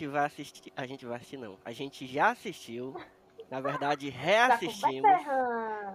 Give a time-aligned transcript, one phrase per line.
[0.00, 0.72] gente vai assistir.
[0.74, 1.58] A gente vai assistir, não.
[1.64, 2.94] A gente já assistiu.
[3.50, 5.10] Na verdade, Tá reassistimos.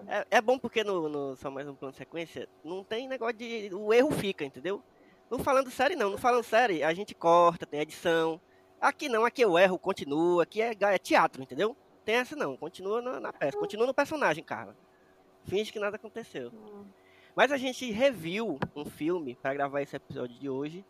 [0.07, 3.37] É, é bom porque no, no Só Mais Um Plano de Sequência não tem negócio
[3.37, 3.69] de.
[3.73, 4.83] O erro fica, entendeu?
[5.29, 6.11] Não falando série, não.
[6.11, 8.39] Não falando série, a gente corta, tem edição.
[8.79, 10.43] Aqui não, aqui o erro continua.
[10.43, 11.75] Aqui é, é teatro, entendeu?
[12.03, 12.55] Tem essa não.
[12.55, 13.57] Continua na, na peça.
[13.57, 14.75] Continua no personagem, Carla.
[15.45, 16.51] Finge que nada aconteceu.
[16.53, 16.85] Hum.
[17.35, 20.85] Mas a gente reviu um filme para gravar esse episódio de hoje.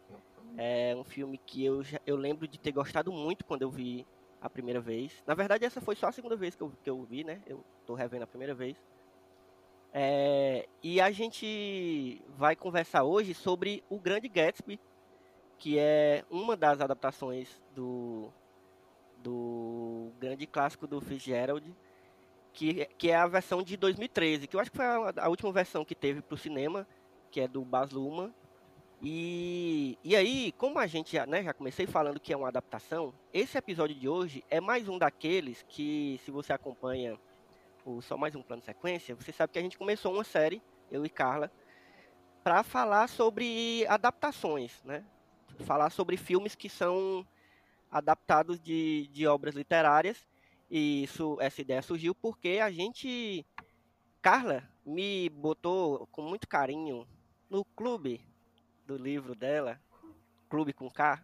[0.58, 4.06] É um filme que eu, já- eu lembro de ter gostado muito quando eu vi
[4.42, 5.24] a primeira vez.
[5.26, 7.42] Na verdade, essa foi só a segunda vez que eu, que eu vi, né?
[7.46, 8.78] Eu tô revendo a primeira vez.
[9.94, 14.80] É, e a gente vai conversar hoje sobre O Grande Gatsby,
[15.58, 18.30] que é uma das adaptações do,
[19.24, 21.74] do grande clássico do Fitzgerald,
[22.54, 25.52] que, que é a versão de 2013, que eu acho que foi a, a última
[25.52, 26.88] versão que teve para o cinema,
[27.32, 28.34] que é do Baz Luhrmann.
[29.02, 33.14] E, e aí, como a gente já, né, já comecei falando que é uma adaptação,
[33.34, 37.20] esse episódio de hoje é mais um daqueles que, se você acompanha
[37.86, 41.06] o Só Mais Um Plano Sequência, você sabe que a gente começou uma série, eu
[41.06, 41.52] e Carla,
[42.44, 45.04] para falar sobre adaptações, né?
[45.60, 47.26] Falar sobre filmes que são
[47.92, 50.28] adaptados de, de obras literárias.
[50.70, 53.46] E isso, essa ideia surgiu porque a gente.
[54.22, 57.08] Carla me botou com muito carinho
[57.50, 58.22] no clube
[58.86, 59.80] do livro dela,
[60.50, 61.24] Clube com K,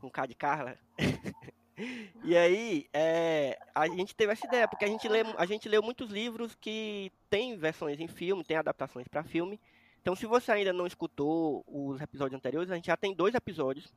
[0.00, 0.78] com K de Carla.
[2.24, 5.82] e aí, é, a gente teve essa ideia, porque a gente, lê, a gente leu
[5.82, 9.60] muitos livros que tem versões em filme, tem adaptações para filme.
[10.00, 13.92] Então, se você ainda não escutou os episódios anteriores, a gente já tem dois episódios.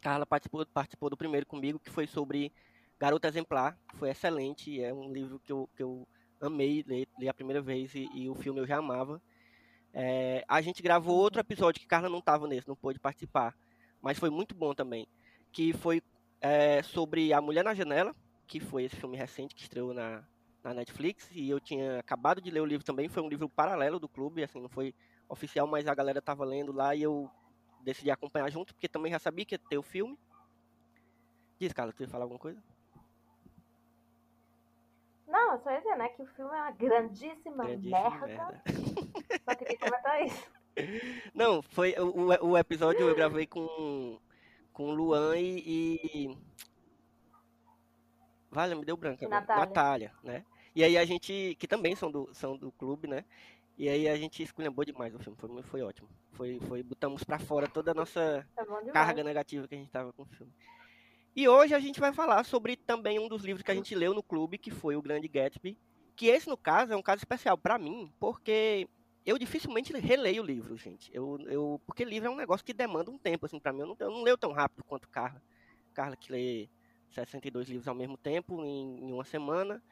[0.00, 2.52] Carla participou, participou do primeiro comigo, que foi sobre
[2.98, 3.78] Garota Exemplar.
[3.94, 6.06] Foi excelente, é um livro que eu, que eu
[6.40, 9.22] amei ler, ler a primeira vez e, e o filme eu já amava.
[9.92, 13.54] É, a gente gravou outro episódio que Carla não estava nesse, não pôde participar,
[14.00, 15.06] mas foi muito bom também,
[15.52, 16.02] que foi
[16.40, 18.14] é, sobre A Mulher na Janela,
[18.46, 20.24] que foi esse filme recente que estreou na,
[20.64, 23.98] na Netflix, e eu tinha acabado de ler o livro também, foi um livro paralelo
[23.98, 24.94] do clube, assim, não foi
[25.28, 27.30] oficial, mas a galera estava lendo lá e eu
[27.82, 30.18] decidi acompanhar junto, porque também já sabia que ia ter o filme.
[31.58, 32.62] Diz, Carla, tu ia falar alguma coisa?
[35.26, 38.26] Não, eu só ia dizer, né, que o filme é uma grandíssima, Grandíssima merda.
[38.26, 38.62] merda.
[39.44, 40.52] Só queria comentar isso.
[41.34, 44.18] Não, foi o, o- episódio eu gravei com
[44.72, 45.58] com Luan e,
[46.28, 46.38] e...
[48.50, 49.40] Vale, me deu branco agora.
[49.40, 49.66] Natália.
[49.66, 50.44] Natália, né?
[50.74, 53.24] E aí a gente, que também são do, são do clube, né?
[53.76, 56.08] E aí a gente esculhambou demais o filme, foi, foi ótimo.
[56.32, 60.12] Foi, foi, botamos pra fora toda a nossa É carga negativa que a gente tava
[60.12, 60.52] com o filme.
[61.34, 64.12] E hoje a gente vai falar sobre também um dos livros que a gente leu
[64.12, 65.78] no clube, que foi O Grande Gatsby.
[66.14, 68.86] Que esse, no caso, é um caso especial pra mim, porque
[69.24, 71.10] eu dificilmente releio livros, gente.
[71.14, 73.80] Eu, eu, porque livro é um negócio que demanda um tempo, assim, pra mim.
[73.80, 75.42] Eu não, eu não leio tão rápido quanto Carla.
[75.94, 76.68] Carla que lê
[77.08, 79.82] 62 livros ao mesmo tempo, em, em uma semana.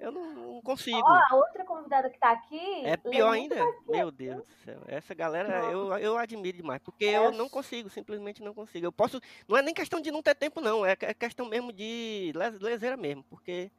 [0.00, 0.96] Eu não, não consigo.
[0.96, 2.86] Ó, a outra convidada que tá aqui.
[2.86, 3.56] É pior ainda?
[3.86, 4.82] Meu eu, Deus do céu.
[4.88, 6.80] Essa galera eu, eu admiro demais.
[6.82, 7.18] Porque É.
[7.18, 8.86] eu não consigo, simplesmente não consigo.
[8.86, 9.20] Eu posso.
[9.46, 10.86] Não é nem questão de não ter tempo, não.
[10.86, 13.22] É, é questão mesmo de leseira mesmo.
[13.24, 13.70] Porque.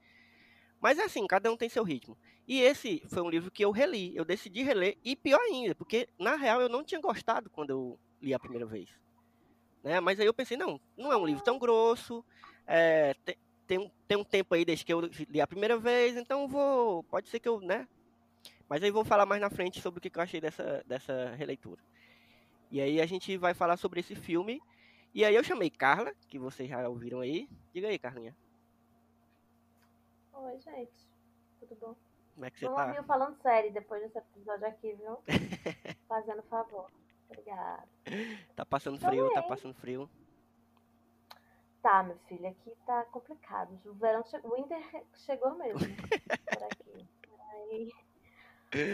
[0.80, 2.16] Mas é assim, cada um tem seu ritmo.
[2.48, 4.16] E esse foi um livro que eu reli.
[4.16, 4.98] Eu decidi reler.
[5.04, 8.66] E pior ainda, porque na real eu não tinha gostado quando eu li a primeira
[8.66, 8.90] vez.
[9.84, 10.00] Né?
[10.00, 12.24] Mas aí eu pensei, não, não é um livro tão grosso.
[12.68, 13.36] É, tem,
[13.72, 17.04] tem, um, tem um tempo aí desde que eu li a primeira vez, então vou.
[17.04, 17.88] Pode ser que eu, né?
[18.68, 21.82] Mas aí vou falar mais na frente sobre o que eu achei dessa, dessa releitura.
[22.70, 24.62] E aí a gente vai falar sobre esse filme.
[25.14, 27.48] E aí eu chamei Carla, que vocês já ouviram aí.
[27.74, 28.36] Diga aí, Carlinha.
[30.34, 31.08] Oi, gente.
[31.62, 31.96] Tudo bom?
[32.34, 32.88] Como é que você Vamos tá?
[32.88, 35.18] ouvir falando sério depois desse episódio aqui, viu?
[36.10, 36.92] Fazendo favor.
[37.30, 37.88] Obrigada.
[38.54, 40.10] Tá passando frio, tá passando frio.
[41.82, 43.80] Tá, meu filho, aqui tá complicado.
[43.86, 44.38] O verão che...
[44.44, 45.96] o winter chegou mesmo
[46.46, 47.08] por aqui.
[47.52, 47.92] Aí...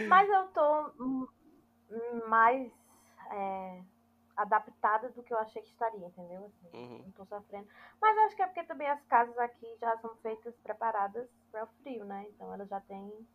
[0.08, 1.28] Mas eu tô
[2.28, 2.72] mais
[3.30, 3.82] é,
[4.36, 6.46] adaptada do que eu achei que estaria, entendeu?
[6.46, 7.02] Assim, Uhum.
[7.04, 7.68] Não tô sofrendo.
[8.00, 11.68] Mas acho que é porque também as casas aqui já são feitas, preparadas para o
[11.82, 12.26] frio, né?
[12.30, 13.28] Então elas já têm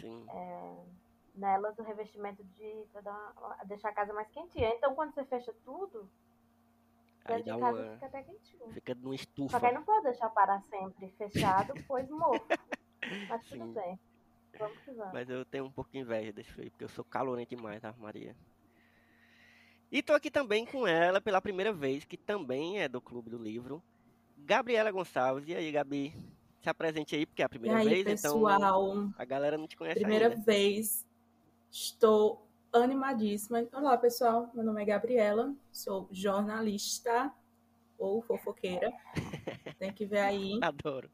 [0.00, 0.26] Sim.
[1.34, 4.74] nelas o revestimento de pra uma- deixar a casa mais quentinha.
[4.74, 6.10] Então quando você fecha tudo,
[7.24, 7.94] Aí dá casa uma.
[7.94, 8.74] fica até quentinho.
[8.74, 9.60] Fica numa Só estufa.
[9.60, 12.46] que aí não pode deixar parar sempre fechado, pois morro.
[13.28, 13.74] Mas tudo Sim.
[13.74, 13.98] bem.
[14.58, 15.12] Vamos que vamos.
[15.12, 17.92] Mas eu tenho um pouco de inveja desse frio, porque eu sou calorento demais, tá,
[17.98, 18.36] Maria?
[19.90, 23.38] E tô aqui também com ela pela primeira vez, que também é do Clube do
[23.38, 23.82] Livro,
[24.36, 25.48] Gabriela Gonçalves.
[25.48, 26.14] E aí, Gabi?
[26.62, 29.66] Se apresente aí, porque é a E primeira aí, vez, pessoal, então a galera não
[29.68, 30.36] te conhece primeira ainda.
[30.36, 31.06] vez,
[31.70, 33.66] estou animadíssima.
[33.72, 37.32] Olá, pessoal, meu nome é Gabriela, sou jornalista
[37.98, 38.92] ou fofoqueira,
[39.78, 41.10] tem que ver aí, Adoro.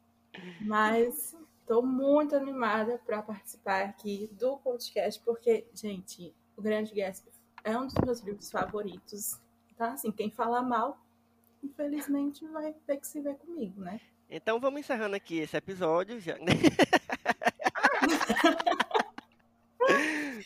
[0.61, 7.31] mas estou muito animada para participar aqui do podcast, porque, gente, O Grande Gatsby
[7.63, 9.41] é um dos meus livros favoritos,
[9.77, 9.93] tá?
[9.93, 10.99] Assim, quem falar mal,
[11.63, 14.01] infelizmente vai ter que se ver comigo, né?
[14.29, 16.21] Então vamos encerrando aqui esse episódio.
[16.21, 16.37] Já...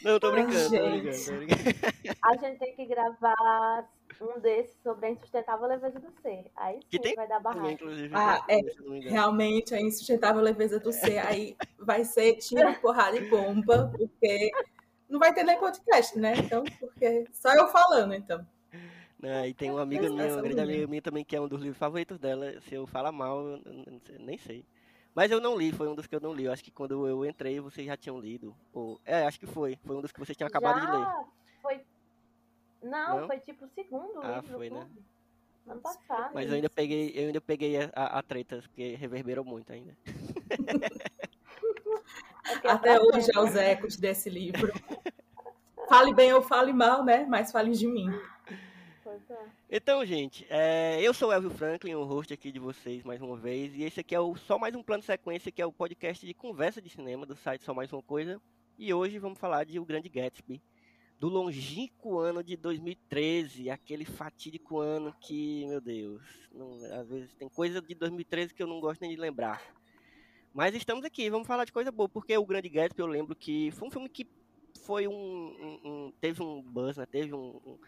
[0.02, 2.18] não, tô brincando, tô brincando, tô brincando.
[2.24, 3.88] A gente tem que gravar
[4.20, 6.50] um desses sobre a insustentável leveza do ser.
[6.56, 7.40] Aí Que sim tem vai dar
[7.70, 8.60] inclusive, Ah, é.
[8.62, 14.50] não realmente a insustentável leveza do ser aí vai ser tiro, porrada e bomba, porque
[15.08, 16.34] não vai ter nem podcast, né?
[16.36, 18.44] Então, porque só eu falando, então.
[19.20, 21.60] Né, E tem uma amiga minha, uma grande amiga minha também, que é um dos
[21.60, 22.60] livros favoritos dela.
[22.60, 23.60] Se eu falar mal, eu
[24.20, 24.64] nem sei.
[25.18, 26.44] Mas eu não li, foi um dos que eu não li.
[26.44, 28.54] Eu acho que quando eu entrei, vocês já tinham lido.
[28.72, 29.76] Ou, é, acho que foi.
[29.84, 31.00] Foi um dos que vocês tinham acabado de ler.
[31.00, 31.24] Já
[31.60, 31.80] foi.
[32.80, 33.26] Não, Não?
[33.26, 34.88] foi tipo o segundo Ah, livro foi, né?
[35.66, 36.30] Ano passado.
[36.32, 39.96] Mas eu ainda peguei, eu ainda peguei a, a, a treta, porque reverberou muito ainda.
[42.62, 44.72] É é Até hoje é os ecos desse livro.
[45.88, 47.26] Fale bem ou fale mal, né?
[47.28, 48.08] Mas fale de mim.
[49.30, 49.48] É.
[49.70, 53.36] Então, gente, é, eu sou o Elvio Franklin, o host aqui de vocês mais uma
[53.36, 56.24] vez, e esse aqui é o Só Mais Um Plano Sequência, que é o podcast
[56.26, 58.40] de conversa de cinema do site Só Mais Uma Coisa,
[58.78, 60.62] e hoje vamos falar de O Grande Gatsby,
[61.18, 66.22] do longínquo ano de 2013, aquele fatídico ano que, meu Deus,
[66.52, 69.60] não- às vezes tem coisa de 2013 que eu não gosto nem de lembrar.
[70.54, 73.70] Mas estamos aqui, vamos falar de coisa boa, porque O Grande Gatsby eu lembro que
[73.72, 74.26] foi um filme que
[74.84, 77.78] foi um, um- um- teve um buzz, né, teve um- um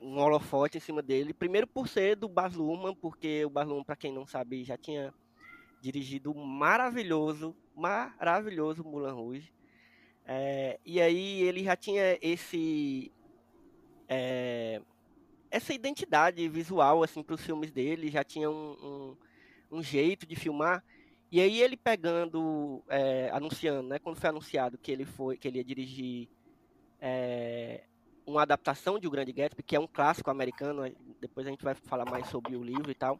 [0.00, 1.32] um holofote em cima dele.
[1.32, 4.76] Primeiro por ser do Baz Luhrmann, porque o Baz Luhrmann, para quem não sabe, já
[4.76, 5.12] tinha
[5.80, 9.52] dirigido maravilhoso, maravilhoso Moulin Rouge.
[10.26, 13.10] É, e aí ele já tinha esse
[14.08, 14.82] é,
[15.50, 19.16] essa identidade visual assim para os filmes dele, já tinha um,
[19.70, 20.84] um, um jeito de filmar.
[21.30, 25.58] E aí ele pegando, é, anunciando, né, quando foi anunciado que ele foi, que ele
[25.58, 26.28] ia dirigir
[27.00, 27.84] é,
[28.28, 30.84] uma adaptação de O Grande Gatsby, que é um clássico americano,
[31.18, 33.18] depois a gente vai falar mais sobre o livro e tal.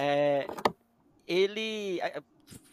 [0.00, 0.48] É,
[1.26, 2.20] ele, é,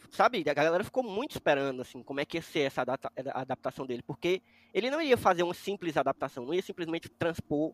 [0.09, 3.85] sabe, a galera ficou muito esperando, assim, como é que ia ser essa adapta- adaptação
[3.85, 4.41] dele, porque
[4.73, 7.73] ele não ia fazer uma simples adaptação, não ia simplesmente transpor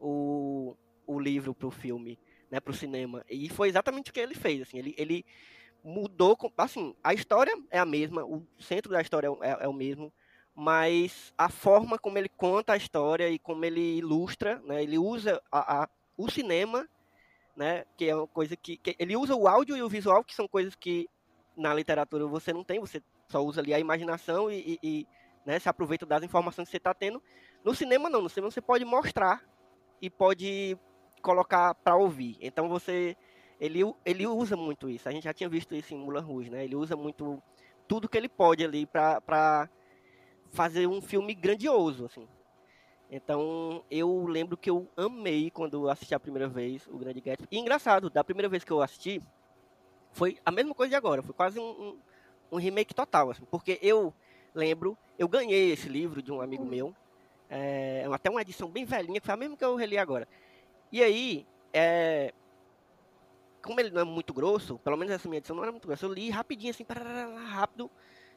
[0.00, 0.76] o,
[1.06, 2.18] o livro para o filme,
[2.50, 5.24] né, para o cinema, e foi exatamente o que ele fez, assim, ele, ele
[5.84, 10.12] mudou, assim, a história é a mesma, o centro da história é, é o mesmo,
[10.54, 15.42] mas a forma como ele conta a história e como ele ilustra, né, ele usa
[15.50, 16.88] a, a- o cinema,
[17.56, 20.34] né, que é uma coisa que, que ele usa o áudio e o visual, que
[20.34, 21.08] são coisas que
[21.56, 25.06] na literatura você não tem, você só usa ali a imaginação e, e- e,
[25.44, 27.22] né, se aproveita das informações que você está tendo.
[27.64, 29.42] No cinema não, no cinema você pode mostrar
[30.00, 30.76] e pode
[31.22, 32.36] colocar para ouvir.
[32.40, 33.16] Então você
[33.60, 35.08] ele, ele usa muito isso.
[35.08, 36.64] A gente já tinha visto isso em Mulan Rouge, né?
[36.64, 37.42] Ele usa muito
[37.88, 39.68] tudo que ele pode ali para
[40.54, 42.26] fazer um filme grandioso, assim.
[43.10, 47.48] Então, eu lembro que eu amei quando assisti a primeira vez o Grande Gatsby.
[47.50, 49.20] E engraçado, da primeira vez que eu assisti,
[50.12, 51.22] foi a mesma coisa de agora.
[51.22, 51.98] Foi quase um, um,
[52.52, 53.44] um remake total, assim.
[53.50, 54.14] Porque eu
[54.54, 56.94] lembro, eu ganhei esse livro de um amigo meu.
[57.50, 60.26] É, até uma edição bem velhinha, que foi a mesma que eu reli agora.
[60.90, 62.32] E aí, é,
[63.60, 66.06] como ele não é muito grosso, pelo menos essa minha edição não era muito grossa,
[66.06, 66.84] eu li rapidinho, assim,
[67.48, 67.90] rápido,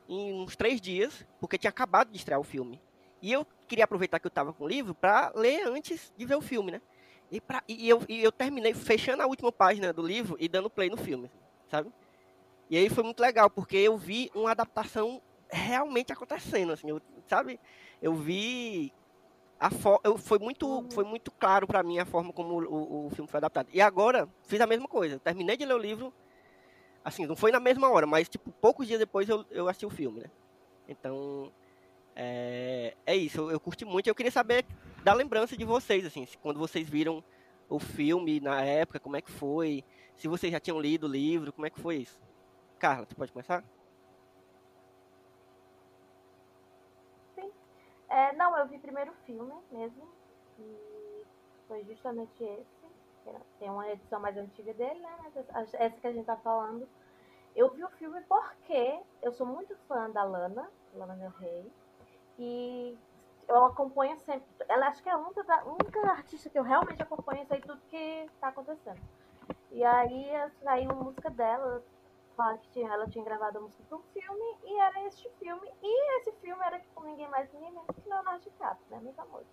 [0.08, 2.82] em uns três dias, porque tinha acabado de estrear o filme.
[3.22, 6.36] E eu queria aproveitar que eu tava com o livro pra ler antes de ver
[6.36, 6.82] o filme, né?
[7.32, 10.70] E, pra, e, eu, e eu terminei fechando a última página do livro e dando
[10.70, 11.30] play no filme,
[11.70, 11.92] sabe?
[12.70, 17.60] E aí foi muito legal, porque eu vi uma adaptação realmente acontecendo, assim, eu, sabe?
[18.02, 18.94] Eu vi
[19.60, 19.70] a
[20.04, 23.40] eu, foi, muito, foi muito claro pra mim a forma como o, o filme foi
[23.40, 23.70] adaptado.
[23.74, 25.20] E agora, fiz a mesma coisa.
[25.20, 26.14] Terminei de ler o livro,
[27.08, 29.90] assim, não foi na mesma hora, mas, tipo, poucos dias depois eu, eu assisti o
[29.90, 30.30] filme, né?
[30.90, 31.50] Então,
[32.14, 33.40] é, é isso.
[33.40, 34.08] Eu, eu curti muito.
[34.08, 34.66] Eu queria saber
[35.06, 37.24] da lembrança de vocês, assim, quando vocês viram
[37.70, 39.86] o filme na época, como é que foi?
[40.18, 42.20] Se vocês já tinham lido o livro, como é que foi isso?
[42.78, 43.64] Carla, tu pode começar?
[48.10, 50.10] É, não, eu vi primeiro o filme mesmo.
[50.60, 51.24] E
[51.70, 52.77] foi justamente esse.
[53.60, 55.16] Tem uma edição mais antiga dele, né?
[55.24, 56.88] Mas essa que a gente tá falando.
[57.56, 61.72] Eu vi o filme porque eu sou muito fã da Lana, Lana Del Rey.
[62.38, 62.98] E
[63.48, 64.48] eu acompanho sempre.
[64.68, 67.82] Ela acho que é a única, da- única artista que eu realmente acompanho, sei tudo
[67.90, 69.02] que tá acontecendo.
[69.72, 70.30] E aí
[70.64, 71.84] saiu uma música dela,
[72.36, 75.72] fala que tinha, ela tinha gravado a música para um filme, e era este filme.
[75.82, 79.00] E esse filme era com ninguém mais, ninguém menos que Leonardo DiCaprio, né?
[79.00, 79.48] Muito famoso.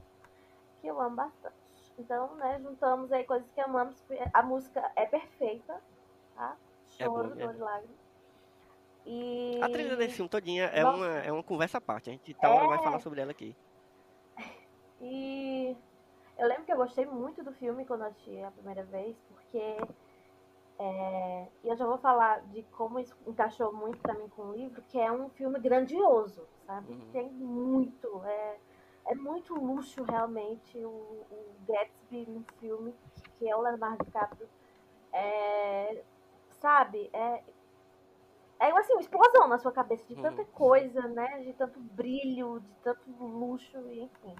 [0.80, 1.56] Que eu amo bastante.
[1.98, 4.02] Então, né, juntamos aí coisas que amamos.
[4.32, 5.80] A música é perfeita,
[6.34, 6.56] tá?
[6.98, 7.36] É Choro, mesmo.
[7.44, 7.96] dor de lágrimas.
[9.06, 9.60] E...
[9.62, 10.96] A trilha desse filme todinha é Nossa.
[10.96, 12.08] uma, é uma conversa à parte.
[12.10, 12.82] A gente tá hora vai É.
[12.82, 13.54] falar sobre ela aqui.
[15.00, 15.76] E
[16.38, 19.76] eu lembro que eu gostei muito do filme quando eu assisti a primeira vez, porque.
[20.78, 24.52] é, E eu já vou falar de como isso encaixou muito pra mim com o
[24.54, 26.92] livro, que é um filme grandioso, sabe?
[26.92, 27.10] Uhum.
[27.12, 28.22] Tem muito.
[28.24, 28.56] É,
[29.06, 32.94] é muito luxo realmente o, o Gatsby no filme,
[33.34, 34.48] que é o Leonardo DiCaprio.
[35.12, 36.02] É,
[36.60, 37.10] sabe?
[37.12, 37.42] É,
[38.58, 40.48] é assim, uma explosão na sua cabeça de tanta Uhum.
[40.52, 41.40] coisa, né?
[41.42, 44.36] De tanto brilho, de tanto luxo, enfim.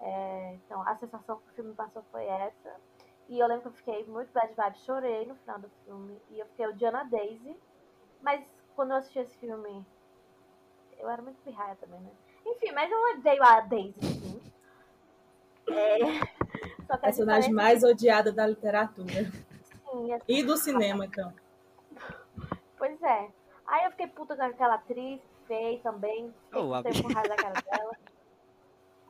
[0.00, 2.76] É, então, a sensação que o filme passou foi essa.
[3.28, 6.20] E eu lembro que eu fiquei muito bad vibe, chorei no final do filme.
[6.30, 7.56] E eu fiquei odiando a Daisy.
[8.22, 9.84] Mas quando eu assisti esse filme,
[10.98, 12.10] eu era muito pirraia também, né?
[12.46, 14.40] Enfim, mas eu odeio a Daisy, sim.
[15.68, 15.98] É,
[16.86, 19.06] Só que a Personagem mais odiada da literatura.
[19.08, 21.32] que, sim, é E do cinema, então.
[22.78, 23.30] Pois é.
[23.66, 26.32] Aí eu fiquei puta com aquela atriz, feia também.
[26.72, 26.92] Abi.
[26.92, 27.96] tempo com raiva da cara dela.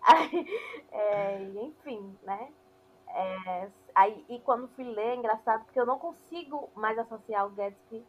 [0.08, 0.46] Aí,
[0.92, 2.48] é, enfim, né?
[3.08, 7.50] É, aí, e quando fui ler, é engraçado, porque eu não consigo mais associar o
[7.50, 8.04] Gatsby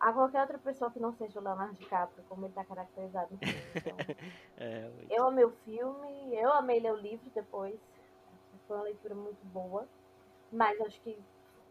[0.00, 3.38] a qualquer outra pessoa que não seja o Leonardo DiCaprio, como ele tá caracterizado no
[3.38, 3.62] filme.
[3.74, 3.96] Então,
[4.60, 7.78] É, eu amei o filme, eu amei ler o livro depois.
[8.66, 9.86] Foi uma leitura muito boa.
[10.50, 11.18] Mas acho que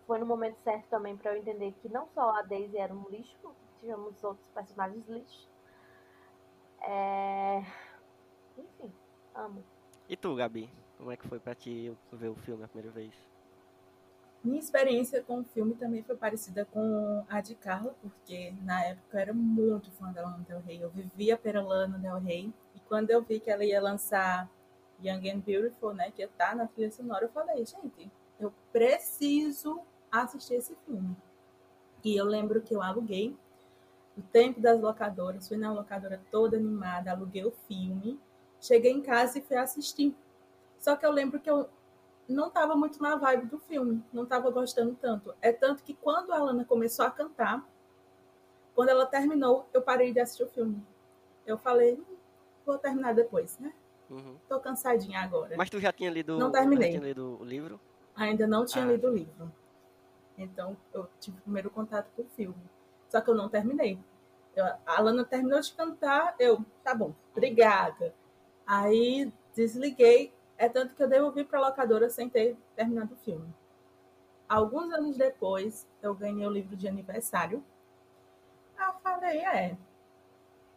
[0.05, 3.03] foi no momento certo também pra eu entender que não só a Daisy era um
[3.09, 5.49] lixo, tivemos outros personagens lixo.
[6.81, 7.63] É...
[8.57, 8.91] Enfim,
[9.35, 9.63] amo.
[10.07, 10.69] E tu, Gabi?
[10.97, 13.13] Como é que foi pra ti ver o filme a primeira vez?
[14.47, 19.17] Minha experiência com o filme também foi parecida com a de Carla, porque na época
[19.17, 20.81] eu era muito fã da Lana Del Rey.
[20.81, 22.53] Eu vivia pela Lana Del Rey.
[22.73, 24.49] E quando eu vi que ela ia lançar
[25.03, 29.81] Young and Beautiful, né, que ia estar na trilha sonora, eu falei, gente, eu preciso
[30.09, 31.13] assistir esse filme.
[32.01, 33.35] E eu lembro que eu aluguei
[34.17, 38.17] o tempo das locadoras, fui na locadora toda animada, aluguei o filme,
[38.61, 40.15] cheguei em casa e fui assistir.
[40.79, 41.69] Só que eu lembro que eu
[42.27, 45.33] não estava muito na vibe do filme, não estava gostando tanto.
[45.41, 47.65] É tanto que quando a Lana começou a cantar,
[48.75, 50.85] quando ela terminou, eu parei de assistir o filme.
[51.45, 52.15] Eu falei, "Hum,
[52.65, 53.73] vou terminar depois, né?
[54.09, 54.35] Uhum.
[54.47, 55.55] Tô cansadinha agora.
[55.57, 56.89] Mas tu já tinha lido, Não terminei.
[56.91, 57.79] tinha lido o livro?
[58.15, 59.51] Ainda não tinha Ah, lido o livro.
[60.37, 62.61] Então, eu tive o primeiro contato com o filme.
[63.09, 63.99] Só que eu não terminei.
[64.55, 68.13] Eu- a Lana terminou de cantar, eu, tá bom, obrigada.
[68.65, 73.53] Aí desliguei, é tanto que eu devolvi pra locadora sem ter terminado o filme.
[74.49, 77.63] Alguns anos depois, eu ganhei o livro de aniversário.
[78.79, 79.77] Eu falei, é,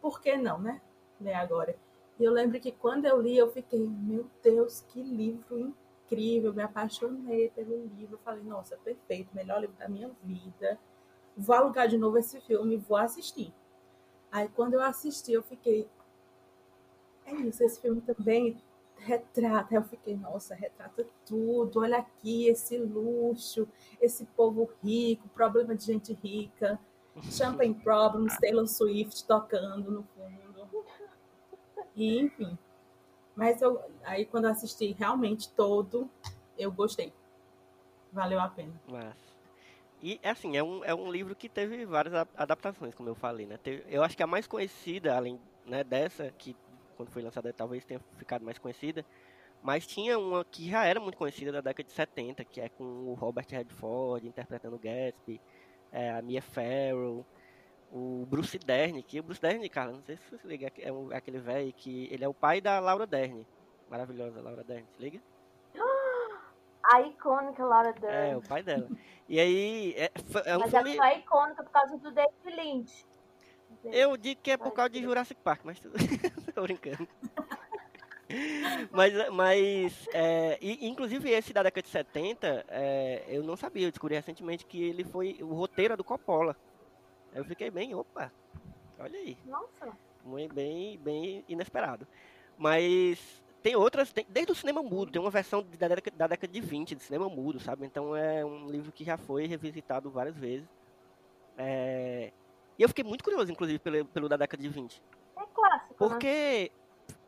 [0.01, 0.81] por que não, né?
[1.19, 1.75] Ler agora.
[2.19, 6.61] E eu lembro que quando eu li, eu fiquei, meu Deus, que livro incrível, me
[6.61, 8.15] apaixonei pelo livro.
[8.15, 10.77] Eu falei, nossa, perfeito, melhor livro da minha vida.
[11.35, 13.53] Vou alugar de novo esse filme, vou assistir.
[14.31, 15.87] Aí quando eu assisti, eu fiquei,
[17.25, 18.61] é isso, esse filme também
[19.05, 19.73] retrata.
[19.73, 21.79] Eu fiquei, nossa, retrata tudo.
[21.81, 23.67] Olha aqui esse luxo,
[23.99, 26.79] esse povo rico, problema de gente rica,
[27.31, 30.85] Champagne Problems, Taylor Swift tocando no fundo.
[31.95, 32.57] E, enfim.
[33.35, 36.09] Mas eu, aí quando eu assisti realmente todo,
[36.57, 37.13] eu gostei.
[38.11, 38.73] Valeu a pena.
[38.89, 39.15] Mas.
[40.03, 43.57] E assim, é um, é um livro que teve várias adaptações, como eu falei, né?
[43.57, 46.55] Teve- eu acho que a mais conhecida, além né, dessa, que
[47.01, 49.03] quando foi lançada talvez tenha ficado mais conhecida,
[49.63, 52.83] mas tinha uma que já era muito conhecida da década de 70, que é com
[52.83, 55.41] o Robert Redford interpretando o Gatsby,
[55.91, 57.25] é, a Mia Farrow,
[57.91, 60.91] o Bruce Dern, que o Bruce Dern, cara, não sei se você se liga, é
[60.91, 63.45] um- aquele velho que ele é o pai da Laura Dern,
[63.89, 65.19] maravilhosa Laura Dern, se liga?
[66.93, 68.35] A icônica Laura É, Dern.
[68.37, 68.87] o pai dela.
[69.29, 70.11] E aí, é,
[70.45, 70.95] é um Mas filme.
[70.97, 73.05] ela só é icônica por causa do David Lynch.
[73.83, 75.79] Eu digo que é por causa de Jurassic Park, mas.
[76.53, 77.07] Tô brincando.
[78.91, 83.91] mas, mas é, e, inclusive esse da década de 70, é, eu não sabia, eu
[83.91, 86.55] descobri recentemente que ele foi o roteiro é do Coppola.
[87.33, 88.31] Eu fiquei bem, opa,
[88.99, 89.97] olha aí, Nossa.
[90.23, 92.07] muito bem, bem inesperado.
[92.57, 96.51] Mas tem outras, tem- desde o cinema mudo, tem uma versão da década, da década
[96.51, 97.85] de 20 de cinema mudo, sabe?
[97.85, 100.67] Então é um livro que já foi revisitado várias vezes.
[101.57, 102.31] É,
[102.81, 104.99] e eu fiquei muito curioso, inclusive, pelo, pelo da década de 20.
[105.37, 106.09] É clássico, né?
[106.09, 106.71] Porque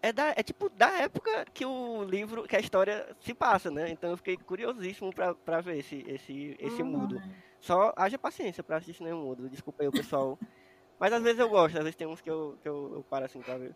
[0.01, 3.91] é, da, é tipo da época que o livro, que a história se passa, né?
[3.91, 6.89] Então eu fiquei curiosíssimo pra, pra ver esse, esse, esse Uhum.
[6.89, 7.21] mudo.
[7.59, 9.47] Só haja paciência pra assistir cinema mudo.
[9.47, 10.39] Desculpa aí o pessoal.
[10.99, 13.25] Mas às vezes eu gosto, às vezes tem uns que eu, que eu, eu paro
[13.25, 13.75] assim pra ver.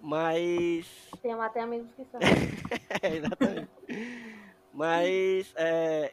[0.00, 0.86] Mas.
[1.20, 2.20] Tem até amigos que são.
[3.02, 3.70] É, exatamente.
[4.72, 6.12] Mas, é,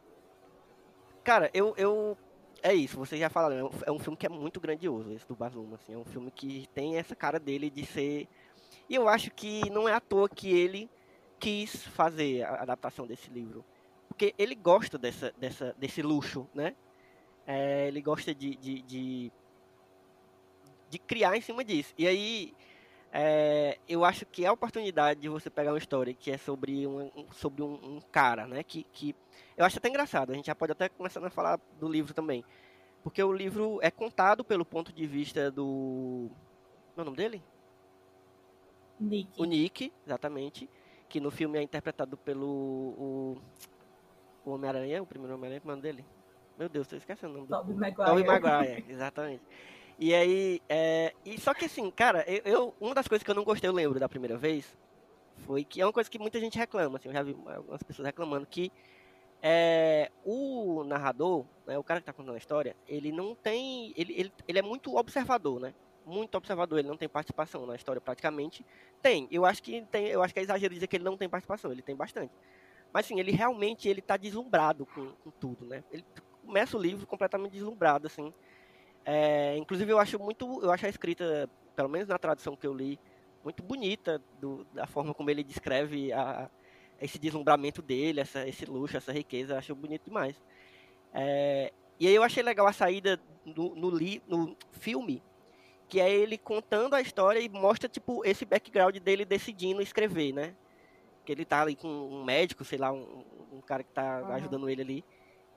[1.22, 2.18] cara, eu, eu,
[2.62, 5.26] é isso, vocês já falaram, é um- é um filme que é muito grandioso, esse
[5.26, 8.28] do Baz Luhrmann, assim, é um filme que tem essa cara dele de ser,
[8.88, 10.90] e eu acho que não é à toa que ele
[11.38, 13.64] quis fazer a adaptação desse livro,
[14.08, 16.74] porque ele gosta dessa, dessa, desse luxo, né,
[17.50, 19.32] É, ele gosta de, de, de,
[20.90, 22.54] de criar em cima disso, e aí,
[23.12, 26.86] é, eu acho que é a oportunidade de você pegar uma história que é sobre
[26.86, 28.62] um, sobre um, um cara, né?
[28.62, 29.14] Que, que
[29.56, 30.30] eu acho até engraçado.
[30.30, 32.44] A gente já pode até começar a falar do livro também,
[33.02, 36.30] porque o livro é contado pelo ponto de vista do,
[36.98, 37.42] qual é o nome dele?
[38.98, 39.40] Nick.
[39.40, 40.68] O Nick, exatamente,
[41.08, 43.38] que no filme é interpretado pelo o,
[44.44, 46.04] o Homem-Aranha, o primeiro Homem-Aranha, como é o nome dele?
[46.58, 48.10] Meu Deus, tô esquecendo o nome do Tobey Maguire.
[48.10, 49.42] Tobey Maguire, exatamente.
[49.98, 53.34] E aí, é, e só que assim, cara, eu, eu- uma das coisas que eu
[53.34, 54.76] não gostei, eu lembro da primeira vez,
[55.46, 58.06] foi que é uma coisa que muita gente reclama, assim, eu já vi algumas pessoas
[58.06, 58.72] reclamando que
[59.42, 64.14] é, o narrador, né, o cara que tá contando a história, ele não tem, ele,
[64.18, 65.74] ele, ele é muito observador, né?
[66.06, 68.64] Muito observador, ele não tem participação na história praticamente.
[69.02, 71.28] Tem, eu acho que tem, eu acho que é exagero dizer que ele não tem
[71.28, 72.32] participação, ele tem bastante.
[72.92, 75.84] Mas assim, ele realmente ele tá deslumbrado com, com tudo, né?
[75.90, 76.04] Ele
[76.44, 78.32] começa o livro completamente deslumbrado, assim.
[79.10, 82.74] É, inclusive eu acho muito, eu acho a escrita, pelo menos na tradução que eu
[82.74, 82.98] li,
[83.42, 86.50] muito bonita do- da forma como ele descreve a,
[87.00, 90.36] esse deslumbramento dele, essa, esse luxo, essa riqueza, eu acho bonito demais.
[91.14, 95.22] É, e aí eu achei legal a saída no, no, li, no filme,
[95.88, 100.54] que é ele contando a história e mostra tipo esse background dele decidindo escrever, né?
[101.24, 104.32] Que ele tá ali com um médico, sei lá, um, um cara que tá Uhum.
[104.34, 105.04] ajudando ele ali.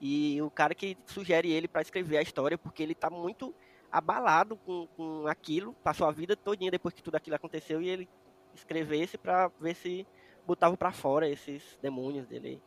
[0.02, 3.54] E o cara que sugere ele para escrever a história, porque ele tá muito
[3.92, 8.10] abalado com, com aquilo, passou a vida todinha depois que tudo aquilo aconteceu e ele
[8.56, 10.08] escrevesse para ver se
[10.46, 12.62] botava para fora esses demônios dele.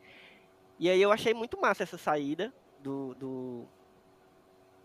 [0.79, 3.65] E aí eu achei muito massa essa saída do, do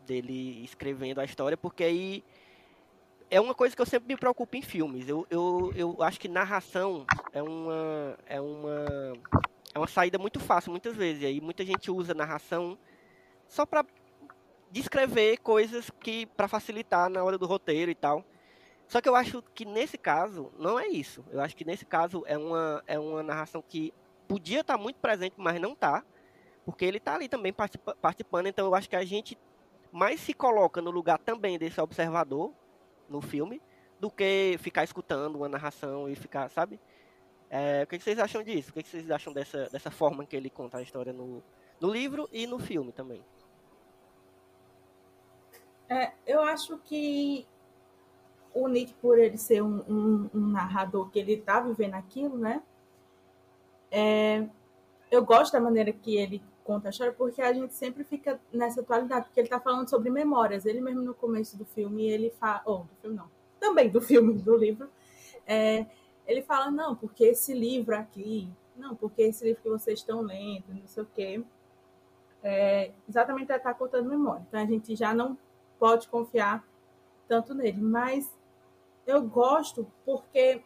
[0.04, 2.24] dele escrevendo a história, porque aí
[3.30, 5.08] é uma coisa que eu sempre me preocupo em filmes.
[5.08, 9.12] Eu, eu, eu acho que narração é uma é uma
[9.74, 11.22] é uma saída muito fácil muitas vezes.
[11.22, 12.78] E aí muita gente usa narração
[13.48, 13.84] só para
[14.70, 18.24] descrever coisas que para facilitar na hora do roteiro e tal.
[18.86, 21.24] Só que eu acho que nesse caso não é isso.
[21.30, 23.92] Eu acho que nesse caso é uma é uma narração que
[24.26, 26.04] podia estar muito presente, mas não tá,
[26.64, 28.46] porque ele tá ali também participa- participando.
[28.46, 29.38] Então eu acho que a gente
[29.92, 32.52] mais se coloca no lugar também desse observador
[33.08, 33.60] no filme
[33.98, 36.80] do que ficar escutando uma narração e ficar, sabe?
[37.50, 38.70] É, o que que vocês acham disso?
[38.70, 41.42] O que que vocês acham dessa, dessa forma que ele conta a história no,
[41.80, 43.24] no livro e no filme também?
[45.88, 47.46] É, eu acho que
[48.54, 52.62] o Nick, por ele ser um, um- um narrador que ele tá vivendo aquilo, né?
[53.90, 54.46] É,
[55.10, 58.80] eu gosto da maneira que ele conta a história, porque a gente sempre fica nessa
[58.80, 60.64] atualidade, porque ele tá falando sobre memórias.
[60.64, 62.62] Ele mesmo no começo do filme, ele fala.
[62.64, 63.28] Oh, do filme não.
[63.58, 64.88] Também do filme, do livro.
[65.46, 65.86] é,
[66.30, 70.64] ele fala, não, porque esse livro aqui, não, porque esse livro que vocês estão lendo,
[70.68, 71.44] não sei o quê.
[72.42, 74.44] É, exatamente ele tá contando memória.
[74.48, 75.36] Então a gente já não
[75.76, 76.64] pode confiar
[77.26, 77.82] tanto nele.
[77.82, 78.32] Mas
[79.04, 80.62] eu gosto porque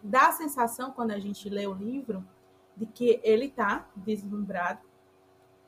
[0.00, 2.24] dá a sensação, quando a gente lê o livro,
[2.76, 4.80] de que ele está deslumbrado,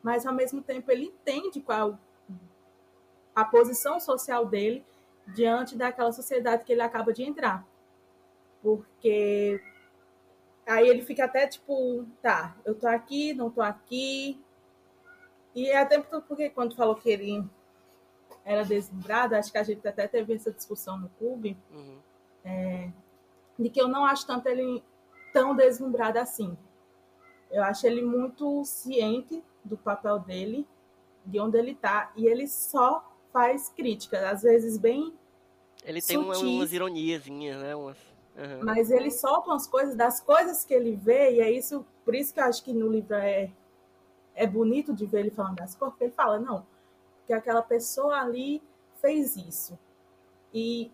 [0.02, 1.98] mas ao mesmo tempo ele entende qual
[3.34, 4.84] a posição social dele
[5.26, 7.66] diante daquela sociedade que ele acaba de entrar.
[8.62, 9.60] Porque
[10.66, 14.40] aí ele fica até tipo, tá, eu tô aqui, não tô aqui.
[15.54, 17.44] E é até porque quando falou que ele
[18.44, 22.92] era deslumbrado, acho que a gente até teve essa discussão no clube, Uhum.
[23.58, 24.82] de que eu não acho tanto ele
[25.32, 26.56] tão deslumbrado assim.
[27.50, 30.66] Eu acho ele muito ciente do papel dele,
[31.24, 35.12] de onde ele está, e ele só faz críticas, às vezes bem
[35.84, 36.42] Ele tem Sutis.
[36.42, 37.74] umas ironiazinhas, né?
[37.76, 37.96] Umas...
[38.62, 42.32] mas ele solta umas coisas das coisas que ele vê, e é isso, por isso
[42.32, 43.50] que eu acho que no livro é,
[44.34, 46.66] é bonito de ver ele falando das coisas, porque ele fala, não,
[47.18, 48.62] porque aquela pessoa ali
[49.00, 49.78] fez isso.
[50.52, 50.90] E,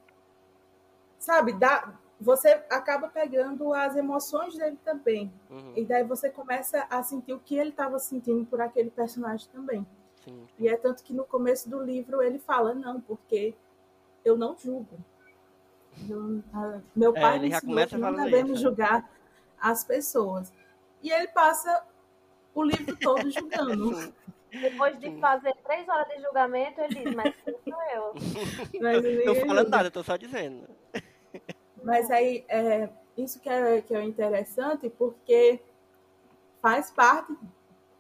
[1.19, 5.33] sabe, dá, você acaba pegando as emoções dele também.
[5.51, 9.49] Uhum, E daí você começa a sentir o que ele estava sentindo por aquele personagem
[9.51, 9.87] também.
[10.25, 10.47] sim.
[10.59, 13.55] E é tanto que no começo do livro ele fala, não, porque
[14.25, 14.99] eu não julgo.
[16.07, 18.63] Não- a- meu É, pai me já ensinou que não devemos isso, é.
[18.69, 19.11] julgar
[19.61, 20.53] as pessoas.
[21.03, 21.85] E ele passa
[22.55, 24.13] o livro todo julgando.
[24.51, 28.15] Depois de fazer três horas de julgamento, ele diz, mas quem sou eu?
[28.81, 30.67] Mas, Tô ninguém falando nada, eu tô só dizendo.
[31.85, 35.61] Mas aí, é, isso que é, que é interessante, porque
[36.63, 37.37] faz parte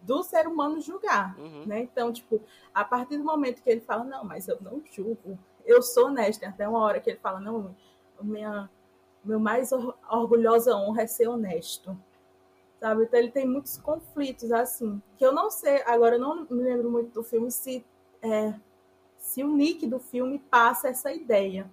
[0.00, 1.38] do ser humano julgar.
[1.38, 1.80] Uhum, né?
[1.80, 2.40] Então, tipo,
[2.74, 6.40] a partir do momento que ele fala, não, mas eu não julgo, eu sou honesto,
[6.40, 7.76] tem até uma hora que ele fala, não,
[8.22, 8.70] minha,
[9.24, 11.96] meu mais or- orgulhosa honra é ser honesto,
[12.80, 13.04] sabe?
[13.04, 16.90] Então ele tem muitos conflitos, assim, que eu não sei, agora eu não me lembro
[16.90, 17.84] muito do filme se,
[18.22, 18.54] é,
[19.18, 21.70] se o Nick do filme passa essa ideia,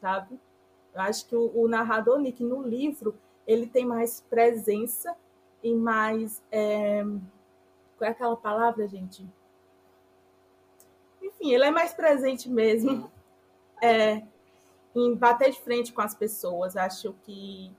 [0.00, 0.38] sabe?
[0.94, 5.16] Eu acho que o, o narrador Nick no livro, ele tem mais presença
[5.62, 6.42] e mais...
[6.52, 7.04] é,
[7.98, 9.26] qual é aquela palavra, gente?
[11.44, 13.12] Enfim, ele é mais presente mesmo
[13.82, 14.22] é,
[14.96, 16.74] em bater de frente com as pessoas.
[16.74, 17.70] Acho que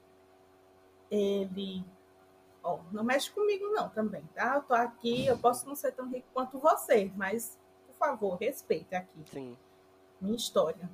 [1.09, 1.83] ele.
[2.63, 4.55] Ó, não mexe comigo, não, também, tá?
[4.55, 8.97] Eu tô aqui, eu posso não ser tão rico quanto você, mas, por favor, respeita
[8.97, 9.57] aqui sim.
[10.21, 10.89] minha história.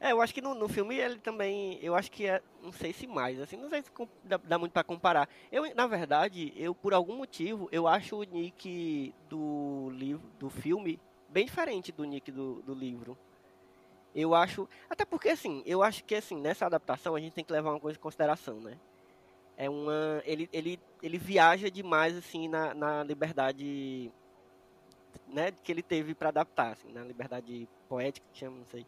[0.00, 2.92] É, eu acho que no, no filme ele também, eu acho que é, não sei
[2.92, 3.90] se mais, assim, não sei se
[4.24, 5.28] dá, dá muito pra comparar.
[5.50, 11.00] Eu, na verdade, eu por algum motivo, eu acho o Nick do livro, do filme,
[11.28, 13.16] bem diferente do Nick do, do livro.
[14.14, 17.52] Eu acho, até porque assim, eu acho que assim, nessa adaptação a gente tem que
[17.52, 18.76] levar uma coisa em consideração, né?
[19.56, 24.12] É uma, ele, ele, ele viaja demais assim na, na liberdade,
[25.26, 28.84] né, que ele teve pra adaptar, assim, na liberdade poética que chama, não sei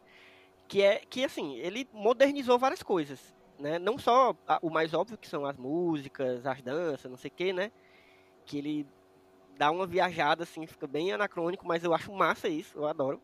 [0.68, 3.78] que é que assim ele modernizou várias coisas né?
[3.78, 7.34] Não só a- o mais óbvio que são as músicas as danças não sei o
[7.34, 7.72] que né?
[8.46, 8.86] Que ele
[9.56, 13.20] dá uma viajada assim fica bem anacrônico mas eu acho massa isso eu adoro.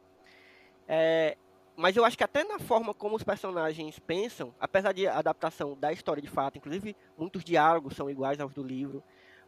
[0.89, 1.37] É,
[1.77, 5.77] mas eu acho que até na forma como os personagens pensam apesar de a adaptação
[5.79, 9.03] da história de fato inclusive muitos diálogos são iguais aos do livro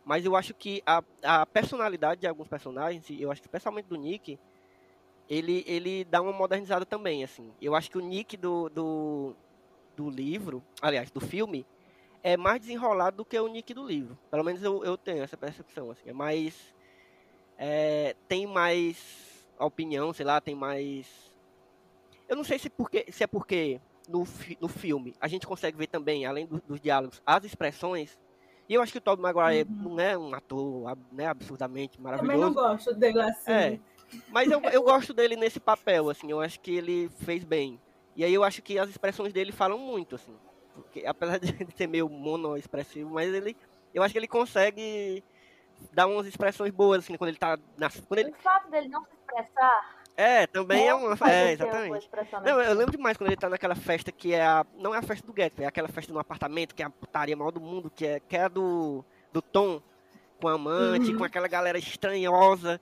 [0.05, 3.97] mas eu acho que a, a personalidade de alguns personagens eu acho que especialmente do
[3.97, 4.39] Nick
[5.29, 7.53] ele, ele dá uma modernizada também, assim.
[7.61, 9.35] Eu acho que o Nick do, do,
[9.97, 11.67] do livro, aliás, do filme,
[12.23, 14.19] é mais desenrolado do que o Nick do livro.
[14.31, 16.09] Pelo menos eu, eu tenho essa percepção, assim.
[16.09, 16.75] É mais...
[17.59, 21.07] é, tem mais opinião, sei lá, tem mais...
[22.29, 25.77] Eu não sei se, porque, se é porque no, fi- no filme a gente consegue
[25.79, 28.19] ver também, além do- dos diálogos, as expressões.
[28.69, 29.91] E eu acho que o Tobey Maguire Uhum.
[29.95, 32.41] não é um ator né, absurdamente Também maravilhoso.
[32.47, 33.51] não gosto dele assim.
[33.53, 33.81] É.
[34.29, 37.81] Mas eu, eu gosto dele nesse papel, assim, eu acho que ele fez bem.
[38.15, 40.35] E aí eu acho que as expressões dele falam muito, assim.
[40.75, 43.57] Porque, apesar de ele ser meio monoexpressivo, mas ele.
[43.95, 45.23] Eu acho que ele consegue
[45.93, 47.59] dar umas expressões boas, assim, quando ele tá.
[47.77, 49.97] Na, quando ele, O fato dele não se expressar.
[50.17, 51.13] é, também é uma.
[51.13, 51.99] É, uma exatamente.
[52.05, 54.65] expressão Não, eu lembro demais quando ele tá naquela festa que é a.
[54.77, 57.37] Não é a festa do Gatsby, é aquela festa no apartamento, que é a putaria
[57.37, 59.81] maior do mundo, que é, que é a do, do Tom
[60.41, 61.19] com a amante, Uhum.
[61.19, 62.81] com aquela galera estranhosa.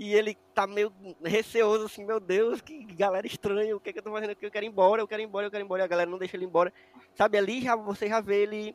[0.00, 0.90] E ele tá meio
[1.22, 4.46] receoso, assim, meu Deus, que galera estranha, o que, que eu tô fazendo aqui?
[4.46, 6.10] Eu quero ir embora, eu quero ir embora, eu quero ir embora, e a galera
[6.10, 6.72] não deixa ele embora.
[7.14, 8.74] Sabe, ali já você já vê ele.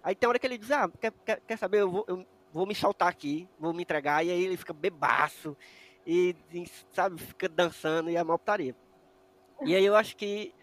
[0.00, 2.68] Aí tem hora que ele diz, ah, quer, quer, quer saber, eu vou, eu vou
[2.68, 5.56] me soltar aqui, vou me entregar, e aí ele fica bebaço,
[6.06, 8.76] e, e, sabe, fica dançando, e é uma putaria.
[9.64, 10.54] E aí eu acho que.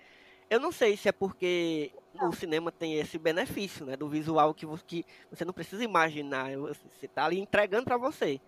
[0.50, 1.92] Eu não sei se é porque
[2.22, 3.98] o cinema tem esse benefício, né?
[3.98, 6.56] Do visual que você, que você não precisa imaginar.
[6.56, 8.40] Você tá ali entregando pra você.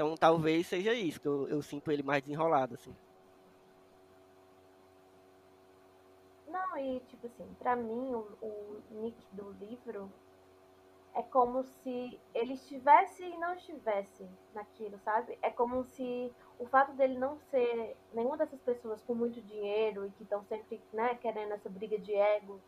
[0.00, 2.96] Então talvez seja isso, que eu, eu sinto ele mais desenrolado, assim.
[6.48, 10.10] Não, e tipo assim, pra mim o, o Nick do livro
[11.14, 15.38] é como se ele estivesse e não estivesse naquilo, sabe?
[15.42, 20.10] É como se o fato dele não ser nenhuma dessas pessoas com muito dinheiro e
[20.12, 22.58] que estão sempre, né, querendo essa briga de ego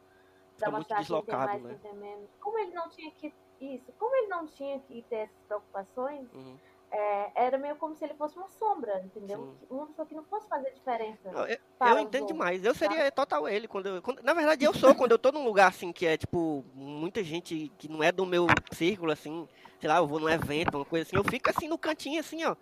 [0.57, 1.68] Fica pra muito mostrar quem tem mais, né?
[1.71, 2.31] quem tem menos.
[2.38, 6.59] Como ele não tinha que isso, como ele não tinha que ter essas preocupações, Uhum.
[6.92, 9.38] É, era meio como se ele fosse uma sombra, entendeu?
[9.38, 9.66] Sim.
[9.70, 11.33] Uma pessoa que não fosse fazer diferença.
[11.33, 12.64] Não, eu, eu entendo outros, demais.
[12.64, 12.94] Eu sabe?
[12.94, 13.66] seria total ele.
[13.66, 16.18] Quando, eu- quando- na verdade, eu sou quando eu tô num lugar assim que é
[16.18, 19.48] tipo muita gente que não é do meu círculo, assim,
[19.81, 22.44] sei lá, eu vou num evento, uma coisa assim, eu fico assim no cantinho, assim,
[22.44, 22.55] ó.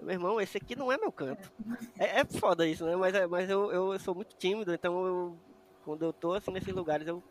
[0.00, 1.50] Meu irmão, esse aqui não é meu canto.
[1.98, 2.94] É, é foda isso, né?
[2.94, 5.38] Mas, é- mas eu, eu sou muito tímido, então eu,
[5.82, 7.22] quando eu tô assim nesses lugares, eu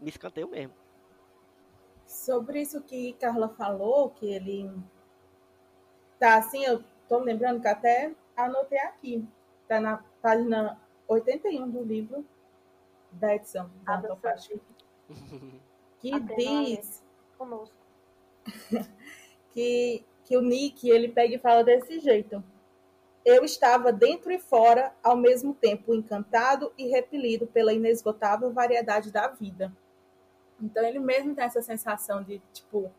[0.00, 0.74] me escanteio mesmo.
[2.04, 4.68] Sobre isso que Carla falou, que ele
[6.20, 9.26] tá assim, eu tô lembrando que até anotei aqui.
[9.66, 10.78] Tá na página
[11.08, 12.24] 81 do livro
[13.10, 13.96] da edição da
[15.98, 17.02] que diz
[17.36, 17.74] Conosco.
[19.52, 22.44] que, que o Nick ele pega e fala desse jeito.
[23.24, 29.28] Eu estava dentro e fora, ao mesmo tempo encantado e repelido pela inesgotável variedade da
[29.28, 29.72] vida.
[30.60, 32.90] Então ele mesmo tem essa sensação de tipo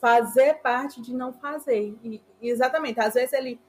[0.00, 1.96] fazer parte de não fazer.
[2.02, 3.60] E, exatamente, às vezes ele,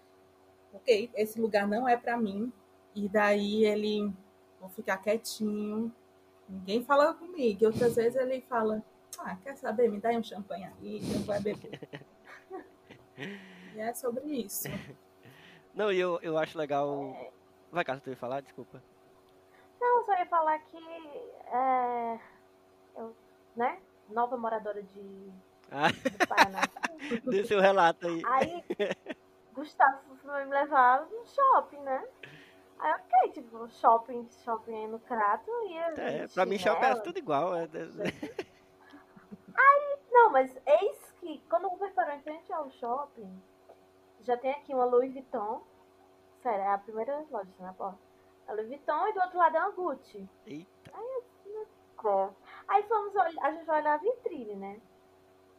[0.74, 2.52] ok, esse lugar não é para mim,
[2.96, 4.12] e daí ele
[4.60, 5.94] vou ficar quietinho,
[6.48, 7.64] ninguém fala comigo.
[7.64, 8.84] E outras vezes ele fala,
[9.20, 11.80] ah, quer saber, me dá um champanhe aí, eu vou beber.
[13.76, 14.68] E é sobre isso.
[15.76, 17.32] Não, e eu, eu acho legal.
[17.72, 18.42] Vai, Carlos, tu ia falar?
[18.42, 18.82] Desculpa.
[19.80, 20.78] Não, eu só ia falar que
[21.48, 22.20] é,
[22.96, 23.16] eu,
[23.56, 25.32] né, nova moradora de
[25.72, 25.90] Ah,
[27.24, 28.22] do seu relato aí.
[28.26, 28.64] Aí
[29.54, 32.08] Gustavo foi me levar no shopping, né?
[32.80, 37.18] Aí ok, tipo, shopping, shopping aí no Crato e É, pra mim, shopping é tudo
[37.20, 37.56] igual.
[37.56, 37.68] é-
[40.12, 43.42] Não, mas eis que quando o Uber parou em frente ao shopping,
[44.22, 45.64] já tem aqui uma Louis Vuitton.
[46.42, 48.00] Sério, é a primeira loja na porta.
[48.48, 50.28] A Louis Vuitton e do outro lado é uma Gucci.
[50.46, 50.92] Eita.
[50.92, 52.30] É.
[52.68, 54.80] Aí fomos a gente vai olhar a vitrine, né?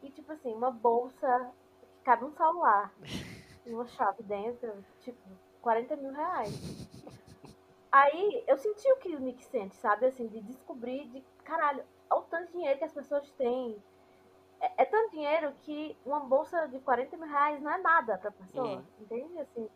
[0.03, 2.93] E tipo assim, uma bolsa que cabe um celular
[3.67, 5.19] e uma chave dentro, tipo,
[5.61, 6.89] 40 mil reais.
[7.93, 10.07] Aí eu senti o que o Nick sente, sabe?
[10.07, 13.83] Assim, de descobrir de caralho, olha o tanto de dinheiro que as pessoas têm.
[14.61, 18.31] É, é tanto dinheiro que uma bolsa de 40 mil reais não é nada pra
[18.31, 18.77] pessoa.
[18.77, 18.85] Uhum.
[19.01, 19.41] Entende?
[19.41, 19.69] Assim,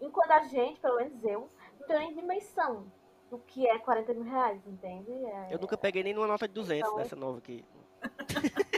[0.00, 1.48] enquanto a gente, pelo menos eu,
[1.80, 2.92] não tenho nem dimensão
[3.30, 5.12] do que é 40 mil reais, entende?
[5.12, 7.64] É- Eu nunca peguei nem numa nota de 200 Então, dessa nova aqui.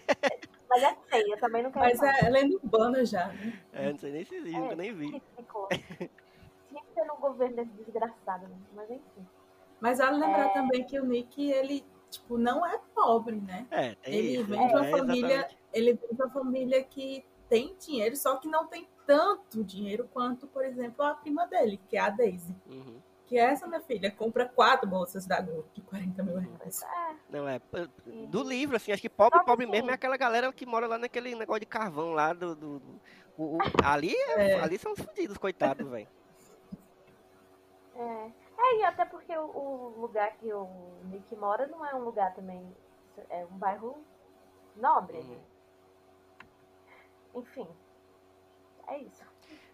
[0.71, 3.61] Mas é feia, também não quero Mas é, ela é urbana já, né?
[3.73, 5.21] É, não sei nem se existe, nunca nem vi.
[5.21, 8.57] Que ter no governo desse desgraçado, né?
[8.75, 9.27] Mas enfim.
[9.81, 10.53] Mas vale lembrar É.
[10.53, 13.67] também que o Nick, ele, tipo, não é pobre, né?
[13.71, 14.45] É, tem Ele isso.
[14.45, 15.59] vem de uma é, família, exatamente.
[15.73, 20.47] ele vem de uma família que tem dinheiro, só que não tem tanto dinheiro quanto,
[20.47, 22.55] por exemplo, a prima dele, que é a Daisy.
[22.69, 23.01] Uhum.
[23.31, 26.83] Que essa, minha filha, compra quatro bolsas da Gucci de 40 mil reais.
[26.83, 27.61] É, Não, é.
[28.29, 30.89] Do livro, assim, acho que pobre, Só pobre assim- mesmo é aquela galera que mora
[30.89, 32.57] lá naquele negócio de carvão lá do.
[32.57, 33.01] do- do-
[33.39, 34.61] o- o- ali, é- É.
[34.61, 36.09] ali são os fudidos, coitados, velho.
[37.95, 38.31] é.
[38.63, 40.69] É, e até porque o, o lugar que o
[41.05, 42.67] Nick mora não é um lugar também.
[43.31, 43.97] É um bairro
[44.77, 45.19] nobre.
[45.19, 45.41] Uhum.
[47.37, 47.69] Enfim.
[48.89, 49.25] É isso.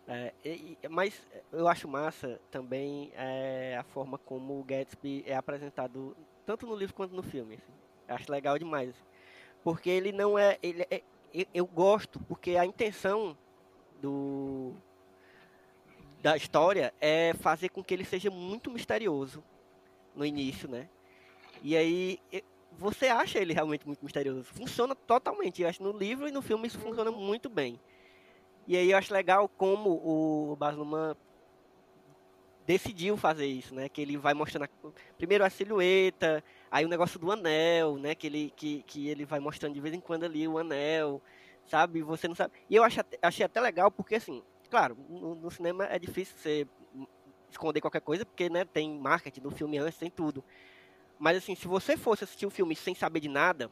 [0.09, 1.21] É, e- mas
[1.53, 6.95] eu acho massa também é, a forma como o Gatsby é apresentado, tanto no livro
[6.95, 7.55] quanto no filme.
[7.57, 7.73] assim.
[8.09, 8.90] Acho legal demais.
[8.90, 9.03] assim.
[9.64, 10.59] Porque ele não é.
[10.62, 11.03] Ele é-
[11.53, 13.37] eu, gosto, porque a intenção
[14.01, 14.73] do
[16.23, 19.42] da história é fazer com que ele seja muito misterioso
[20.14, 20.88] no início, né?
[21.62, 22.19] E aí
[22.79, 24.45] você acha ele realmente muito misterioso.
[24.45, 25.62] Funciona totalmente.
[25.62, 27.79] Eu acho no livro e no filme isso funciona muito bem.
[28.66, 31.14] E aí eu acho legal como o Baz Luhrmann
[32.66, 33.88] decidiu fazer isso, né?
[33.88, 38.14] Que ele vai mostrando a- primeiro a silhueta, aí o negócio do anel, né?
[38.14, 41.22] Que ele, que, que ele vai mostrando de vez em quando ali o anel,
[41.66, 42.02] sabe?
[42.02, 42.55] Você não sabe.
[42.68, 46.66] E eu achei, achei até legal porque assim, claro, no, no cinema é difícil você
[47.48, 48.64] esconder qualquer coisa porque, né?
[48.64, 50.42] Tem marketing do filme antes, tem tudo.
[51.18, 53.70] Mas assim, se você fosse assistir o filme sem saber de nada,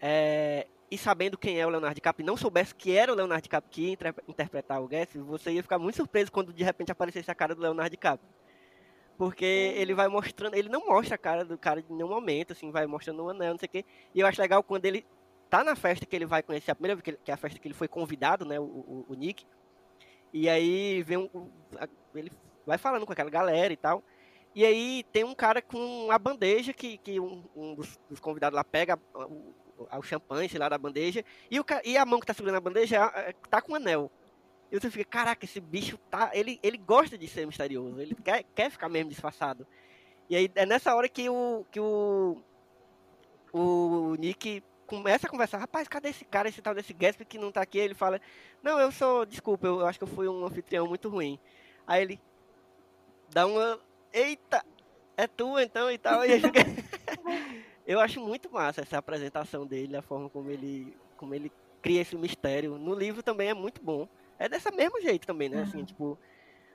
[0.00, 3.42] é, e sabendo quem é o Leonardo DiCaprio e não soubesse que era o Leonardo
[3.42, 6.92] DiCaprio que ia inter- interpretar o Gatsby, você ia ficar muito surpreso quando de repente
[6.92, 8.28] aparecesse a cara do Leonardo DiCaprio.
[9.16, 12.70] Porque ele vai mostrando, ele não mostra a cara do cara em nenhum momento, assim,
[12.70, 13.84] vai mostrando o anel, não sei o quê.
[14.14, 15.06] E eu acho legal quando ele
[15.50, 17.36] tá na festa que ele vai conhecer a primeira vez, que, ele- que é a
[17.36, 19.46] festa que ele foi convidado, né, o, o, o Nick.
[20.32, 21.50] E aí vem um, um-
[22.14, 22.30] ele
[22.66, 24.02] vai falando com aquela galera e tal.
[24.54, 28.56] E aí tem um cara com a bandeja que, que um, um dos, dos convidados
[28.56, 28.96] lá pega
[29.76, 32.60] o, champanhe, sei lá, da bandeja, e, o, e a mão que tá segurando a
[32.60, 34.10] bandeja é- é- tá com um anel.
[34.70, 36.30] E você fica, caraca, esse bicho tá.
[36.32, 39.66] Ele, ele gosta de ser misterioso, ele quer, quer ficar mesmo disfarçado.
[40.28, 41.64] E aí é nessa hora que o.
[41.70, 42.42] que o.
[43.52, 47.52] O Nick começa a conversar, rapaz, cadê esse cara, esse tal desse Gatsby que não
[47.52, 47.78] tá aqui?
[47.78, 48.20] Ele fala,
[48.62, 51.38] não, eu sou, desculpa, eu acho que eu fui um anfitrião muito ruim.
[51.86, 52.20] Aí ele
[53.30, 53.78] dá uma,
[54.12, 54.64] eita,
[55.16, 56.24] é tu então e tal.
[56.24, 56.60] E fica...
[57.86, 62.16] eu acho muito massa essa apresentação dele, a forma como ele, como ele cria esse
[62.16, 62.78] mistério.
[62.78, 64.08] No livro também é muito bom.
[64.38, 65.62] É dessa mesmo jeito também, né?
[65.62, 66.18] Assim, tipo,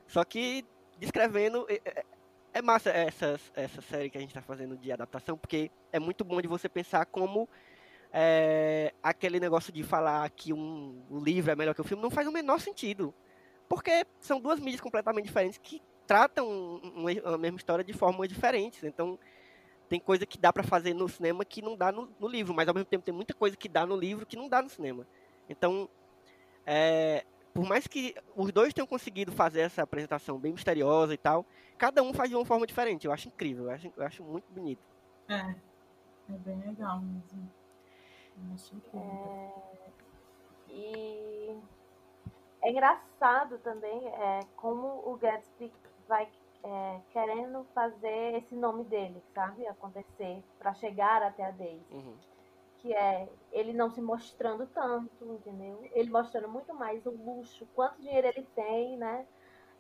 [0.08, 0.66] só que
[0.98, 2.06] descrevendo é, é,
[2.54, 6.24] é massa essa, essa série que a gente está fazendo de adaptação, porque é muito
[6.24, 7.50] bom de você pensar como
[8.12, 12.12] é, aquele negócio de falar que um, um livro é melhor que o filme não
[12.12, 13.14] faz o menor sentido.
[13.68, 16.48] Porque são duas mídias completamente diferentes que tratam
[16.96, 18.84] uma, a mesma história de formas diferentes.
[18.84, 19.18] Então,
[19.90, 22.68] tem coisa que dá para fazer no cinema que não dá no, no, livro, mas
[22.68, 25.06] ao mesmo tempo tem muita coisa que dá no livro que não dá no cinema.
[25.50, 25.90] Então,
[26.66, 31.44] é, por mais que os dois tenham conseguido fazer essa apresentação bem misteriosa e tal,
[31.78, 33.08] cada um faz de uma forma diferente.
[33.08, 34.84] Eu acho incrível, eu acho, eu acho muito bonito.
[35.28, 35.56] É,
[36.30, 37.52] é bem legal mesmo.
[38.38, 39.64] Eu acho incrível.
[39.74, 39.90] É...
[40.72, 41.58] E
[42.62, 45.74] é engraçado também é, como o Gatsby
[46.08, 46.28] vai
[46.64, 49.68] é, querendo fazer esse nome dele, sabe?
[49.68, 51.86] Acontecer para chegar até a Daisy.
[51.92, 52.16] Uhum
[52.80, 55.80] que é ele não se mostrando tanto, entendeu?
[55.94, 59.26] Ele mostrando muito mais o luxo, quanto dinheiro ele tem, né?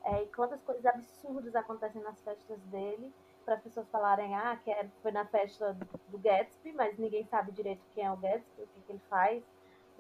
[0.04, 3.12] É, e quantas coisas absurdas acontecem nas festas dele,
[3.44, 7.52] para as pessoas falarem, ah, que é, foi na festa do Gatsby, mas ninguém sabe
[7.52, 9.44] direito quem é o Gatsby, o que, que ele faz.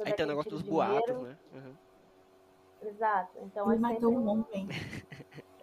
[0.05, 1.37] Aí tem o negócio dos boatos, né?
[1.53, 1.75] Uhum.
[2.81, 3.37] Exato.
[3.41, 4.67] Então, ele é matou um homem.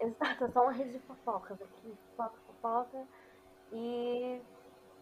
[0.07, 3.07] Exato, é só uma rede de fofocas aqui, fofoca, fofoca.
[3.73, 4.41] E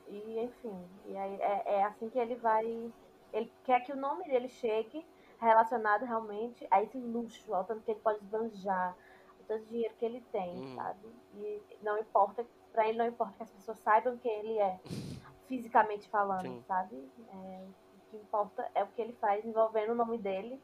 [0.06, 2.92] e enfim, e aí é, é assim que ele vai.
[3.32, 5.04] Ele quer que o nome dele chegue
[5.40, 8.96] relacionado realmente a esse luxo, ao tanto que ele pode esbanjar,
[9.40, 10.76] o tanto de dinheiro que ele tem, hum.
[10.76, 11.08] sabe?
[11.34, 14.78] E não importa, pra ele não importa que as pessoas saibam quem ele é,
[15.48, 16.64] fisicamente falando, Sim.
[16.66, 17.10] sabe?
[17.28, 20.62] É, o que importa é o que ele faz envolvendo o nome dele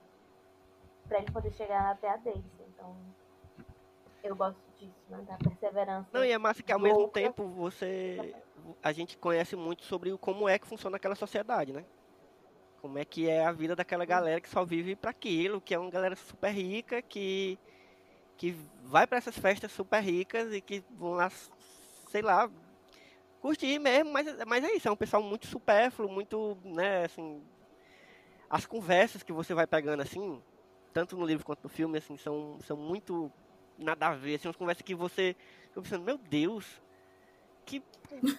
[1.08, 2.62] para ele poder chegar até a Daisy.
[2.68, 2.94] Então,
[4.22, 5.22] eu gosto disso, né?
[5.22, 6.08] Da perseverança.
[6.12, 8.34] Não, e é massa que ao mesmo tempo você
[8.82, 11.84] a gente conhece muito sobre como é que funciona aquela sociedade, né?
[12.80, 15.78] Como é que é a vida daquela galera que só vive para aquilo, que é
[15.78, 17.58] uma galera super rica, que
[18.36, 21.30] que vai para essas festas super ricas e que vão lá,
[22.08, 22.50] sei lá,
[23.38, 27.42] curtir mesmo, mas, mas é isso, é um pessoal muito supérfluo, muito, né, assim,
[28.48, 30.42] as conversas que você vai pegando assim,
[30.90, 33.30] tanto no livro quanto no filme, assim, são, são muito
[33.80, 35.34] nada a ver, assim, umas conversas que você
[35.68, 36.80] fica pensando, meu Deus,
[37.64, 37.82] que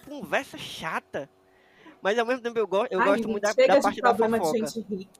[0.06, 1.28] conversa chata.
[2.00, 4.58] Mas ao mesmo tempo eu, go eu Ai, gosto muito da, da parte da fofoca.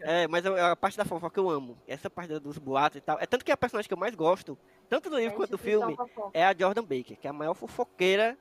[0.01, 1.79] É, mas a, a, parte da fofoca eu amo.
[1.87, 3.19] Essa parte dos boatos e tal.
[3.21, 4.59] É tanto que a personagem que eu mais gosto,
[4.89, 5.97] tanto do livro é quanto do filme,
[6.35, 8.37] é a Jordan Baker, que é a maior fofoqueira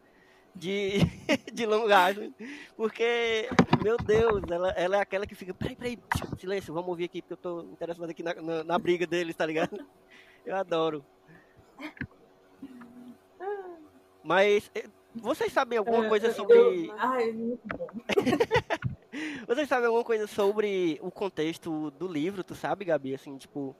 [0.55, 0.99] de,
[1.53, 2.33] de Long Island.
[2.75, 3.47] Porque,
[3.83, 5.53] meu Deus, ela, ela é aquela que fica.
[5.53, 5.99] Peraí, peraí,
[6.39, 9.45] silêncio, vamos ouvir aqui, porque eu tô interessado aqui na, na, na briga deles, tá
[9.45, 9.77] ligado?
[10.43, 11.05] Eu adoro.
[14.23, 16.91] Mas eh, vocês sabem alguma é, coisa sobre.
[16.97, 17.87] Ai, muito bom.
[19.45, 23.13] Vocês sabem alguma coisa sobre o contexto do livro, tu sabe, Gabi?
[23.13, 23.75] Assim, tipo.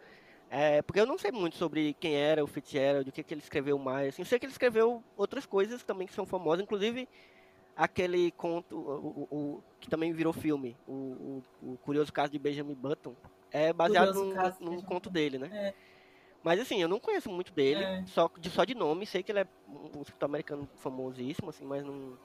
[0.50, 3.42] É, porque eu não sei muito sobre quem era o Fitzgerald, o que, que ele
[3.42, 4.10] escreveu mais.
[4.10, 7.08] Assim, eu sei que ele escreveu outras coisas também que são famosas, inclusive
[7.74, 12.74] aquele conto, o, o, o que também virou filme, o, o, Curioso Caso de Benjamin
[12.74, 13.16] Button,
[13.50, 15.50] é baseado num, num conto dele, né?
[15.54, 15.74] É.
[16.44, 18.04] Mas assim, eu não conheço muito dele, é.
[18.08, 21.84] só, de, só de nome, sei que ele é um escritor americano famosíssimo, assim, mas
[21.84, 22.18] não, não,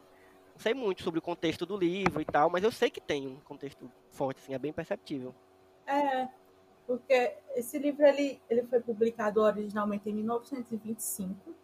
[0.57, 3.41] sei muito sobre o contexto do livro e tal, mas eu sei que tem um
[3.41, 5.35] contexto forte, assim, é bem perceptível.
[5.87, 6.29] É,
[6.87, 11.55] porque esse livro ele, ele foi publicado originalmente em 1925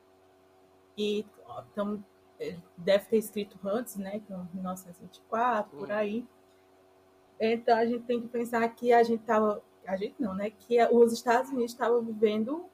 [0.97, 1.25] e
[1.73, 2.05] então
[2.77, 5.81] deve ter escrito antes, né, que 1924 hum.
[5.81, 6.27] por aí.
[7.39, 10.51] Então a gente tem que pensar que a gente estava a gente não, né?
[10.51, 12.65] Que os Estados Unidos estavam vivendo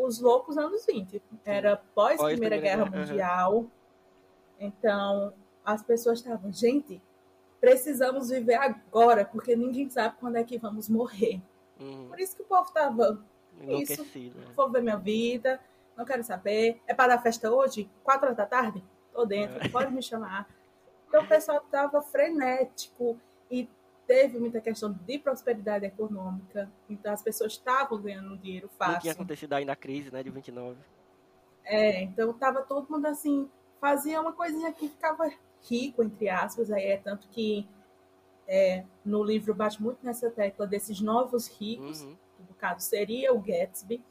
[0.00, 1.22] os loucos anos 20.
[1.44, 3.56] Era pós, pós Primeira Guerra Mundial.
[3.58, 3.70] Uhum.
[4.58, 5.32] Então,
[5.64, 7.00] as pessoas estavam, gente,
[7.60, 11.40] precisamos viver agora, porque ninguém sabe quando é que vamos morrer.
[11.80, 12.08] Uhum.
[12.08, 13.24] Por isso que o povo estava
[13.60, 14.52] isso, né?
[14.56, 15.60] vou ver minha vida,
[15.96, 16.80] não quero saber.
[16.86, 17.88] É para dar festa hoje?
[18.02, 18.84] Quatro horas da tarde?
[19.12, 19.68] Tô dentro, é.
[19.68, 20.48] pode me chamar.
[21.08, 23.16] Então o pessoal estava frenético
[23.50, 23.68] e
[24.06, 28.94] teve muita questão de prosperidade econômica, então as pessoas estavam ganhando dinheiro fácil.
[28.94, 30.76] Não tinha acontecido ainda a crise, né, de 29.
[31.64, 33.48] É, então tava todo mundo assim,
[33.80, 35.30] fazia uma coisinha que ficava
[35.62, 37.66] rico, entre aspas, aí é tanto que
[38.46, 42.16] é, no livro bate muito nessa tecla desses novos ricos, uhum.
[42.36, 44.02] que no caso seria o Gatsby,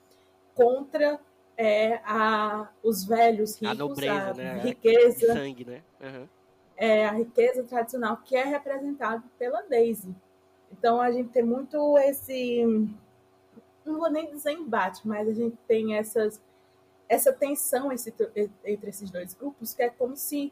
[0.56, 1.20] contra
[1.56, 4.62] é, a, os velhos ricos, a, nobreza, a né?
[4.62, 5.34] riqueza.
[5.34, 5.84] sangue, né?
[6.02, 6.28] Uhum.
[6.76, 10.14] É a riqueza tradicional que é representada pela Daisy.
[10.72, 12.64] Então a gente tem muito esse,
[13.86, 16.42] não vou nem dizer embate, mas a gente tem essas,
[17.08, 18.14] essa tensão esse,
[18.66, 20.52] entre esses dois grupos, que é como se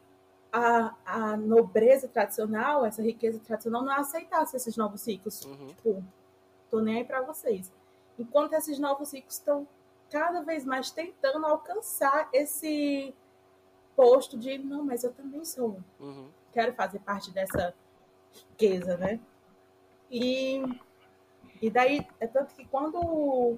[0.52, 5.44] a, a nobreza tradicional, essa riqueza tradicional, não aceitasse esses novos ciclos.
[5.44, 5.66] Uhum.
[5.68, 6.04] Tipo,
[6.70, 7.72] tô nem aí para vocês.
[8.18, 9.66] Enquanto esses novos ciclos estão
[10.10, 13.14] cada vez mais tentando alcançar esse
[13.96, 16.28] posto de não, mas eu também sou, Uhum.
[16.52, 17.74] quero fazer parte dessa
[18.32, 19.20] riqueza, né?
[20.10, 20.62] E,
[21.60, 23.52] e daí, é tanto que quando o,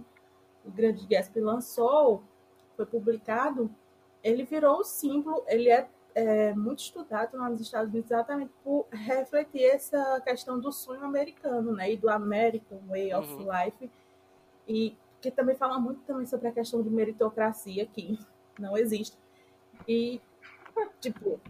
[0.64, 2.22] o Grande Gatsby lançou,
[2.76, 3.70] foi publicado,
[4.22, 8.86] ele virou o símbolo, ele é, é muito estudado lá nos Estados Unidos exatamente por
[8.90, 11.92] refletir essa questão do sonho americano, né?
[11.92, 13.46] E do American Way of Uhum.
[13.52, 13.90] Life.
[14.66, 18.18] E que também fala muito também sobre a questão de meritocracia, que
[18.58, 19.16] não existe.
[19.86, 20.20] E,
[21.00, 21.40] tipo,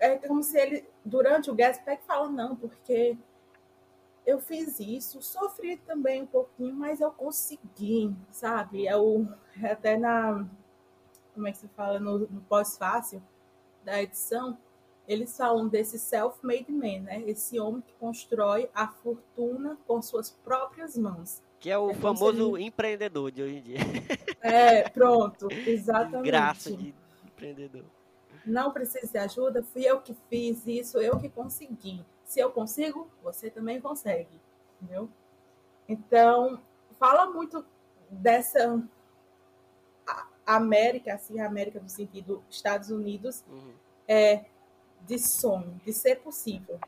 [0.00, 3.16] é como se ele, durante o Gatsby, fala, não, porque
[4.26, 8.86] eu fiz isso, sofri também um pouquinho, mas eu consegui, sabe?
[8.86, 9.26] É o,
[9.62, 10.46] é até na,
[11.34, 13.22] como é que se fala, no, no pós-fácil
[13.84, 14.58] da edição,
[15.06, 17.22] eles falam desse self-made man, né?
[17.26, 21.42] Esse homem que constrói a fortuna com suas próprias mãos.
[21.60, 23.78] Que é o É famoso empreendedor de hoje em dia.
[24.40, 26.26] É, pronto, exatamente.
[26.26, 26.94] Graça de
[27.26, 27.84] empreendedor.
[28.46, 32.04] Não precisa de ajuda, fui eu que fiz isso, eu que consegui.
[32.24, 34.40] Se eu consigo, você também consegue,
[34.80, 35.10] entendeu?
[35.88, 36.62] Então,
[37.00, 37.64] fala muito
[38.08, 38.80] dessa
[40.46, 43.72] América, assim, a América no sentido Estados Unidos, Uhum.
[44.06, 44.44] é
[45.02, 46.78] de sonho, de ser possível.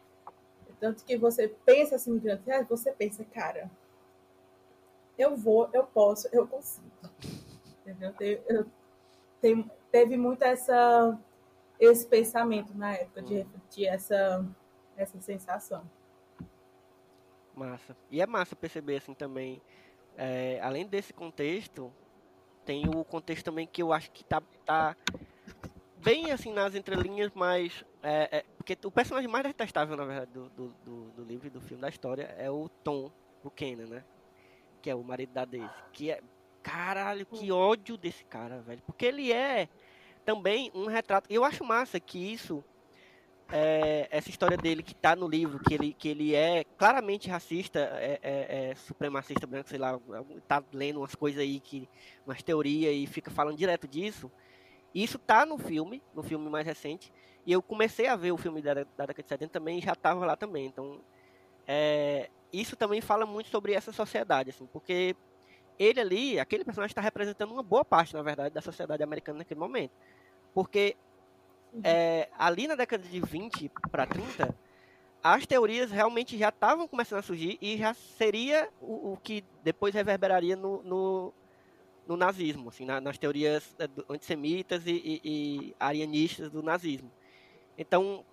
[0.79, 3.71] Tanto que você pensa assim, teatro, você pensa, cara,
[5.21, 6.91] eu vou, eu posso, eu consigo.
[7.81, 8.13] Entendeu?
[8.15, 8.67] Te- eu-
[9.41, 11.19] tem- teve muito essa,
[11.79, 14.45] esse pensamento na época de refletir essa,
[14.97, 15.83] essa sensação.
[17.55, 17.95] Massa.
[18.11, 19.61] E é massa perceber assim também,
[20.17, 21.93] é, além desse contexto,
[22.65, 24.97] tem o contexto também que eu acho que tá, tá
[25.97, 30.49] bem assim nas entrelinhas, mas é, é- porque o personagem mais detestável, na verdade, do,
[30.51, 33.11] do, do, do livro e do filme da história é o Tom
[33.43, 34.05] Buchanan, né?
[34.81, 35.69] Que é o marido da Daisy.
[35.93, 36.21] Que é.
[36.63, 38.83] Caralho, que ódio desse cara, velho.
[38.87, 39.69] Porque ele é
[40.25, 41.27] também um retrato.
[41.33, 42.63] Eu acho massa que isso
[43.53, 47.81] é, essa história dele que tá no livro, que ele, que ele é claramente racista,
[48.01, 49.99] é, é- é supremacista branco, sei lá,
[50.47, 51.89] tá lendo umas coisas aí, que,
[52.25, 54.31] umas teorias e fica falando direto disso.
[54.95, 57.13] Isso tá no filme, no filme mais recente,
[57.47, 59.95] e eu comecei a ver o filme da, da década de 70 também e já
[59.95, 60.67] tava lá também.
[60.67, 61.01] Então,
[61.67, 65.15] é, isso também fala muito sobre essa sociedade, assim, porque
[65.79, 69.61] ele ali, aquele personagem está representando uma boa parte, na verdade, da sociedade americana naquele
[69.61, 69.93] momento.
[70.53, 70.97] Porque
[71.85, 74.55] é, ali na década de 20 para 30,
[75.23, 79.95] as teorias realmente já estavam começando a surgir e já seria o, o que depois
[79.95, 81.33] reverberaria no, no,
[82.07, 87.11] no nazismo, assim, na- nas teorias do- antissemitas e, e- e arianistas do nazismo.
[87.79, 88.25] Então,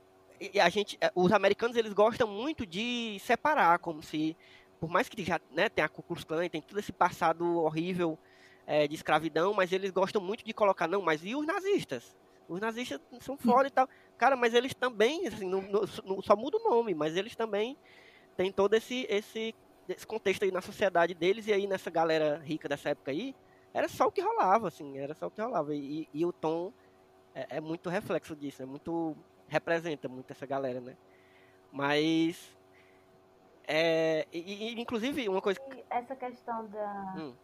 [0.61, 4.35] a gente, eh, os americanos eles gostam muito de separar, como se,
[4.79, 8.17] por mais que já né, tem a Ku Klux Klan, tem todo esse passado horrível
[8.65, 12.15] eh, de escravidão, mas eles gostam muito de colocar, não, mas e os nazistas?
[12.47, 13.87] Os nazistas são foda e tal.
[14.17, 17.77] Cara, mas eles também, assim, não- não- só muda o nome, mas eles também
[18.35, 19.53] têm todo esse, esse,
[19.89, 23.35] esse contexto aí na sociedade deles e aí nessa galera rica dessa época aí,
[23.73, 25.75] era só o que rolava, assim, era só o que rolava.
[25.75, 26.71] E, e o Tom
[27.33, 29.15] é, é muito reflexo disso, é muito.
[29.47, 30.95] Representa muito essa galera, né?
[31.71, 32.55] Mas.
[33.67, 35.59] É, e, e, inclusive, uma coisa.
[35.73, 37.13] E essa questão da.
[37.17, 37.35] Hum.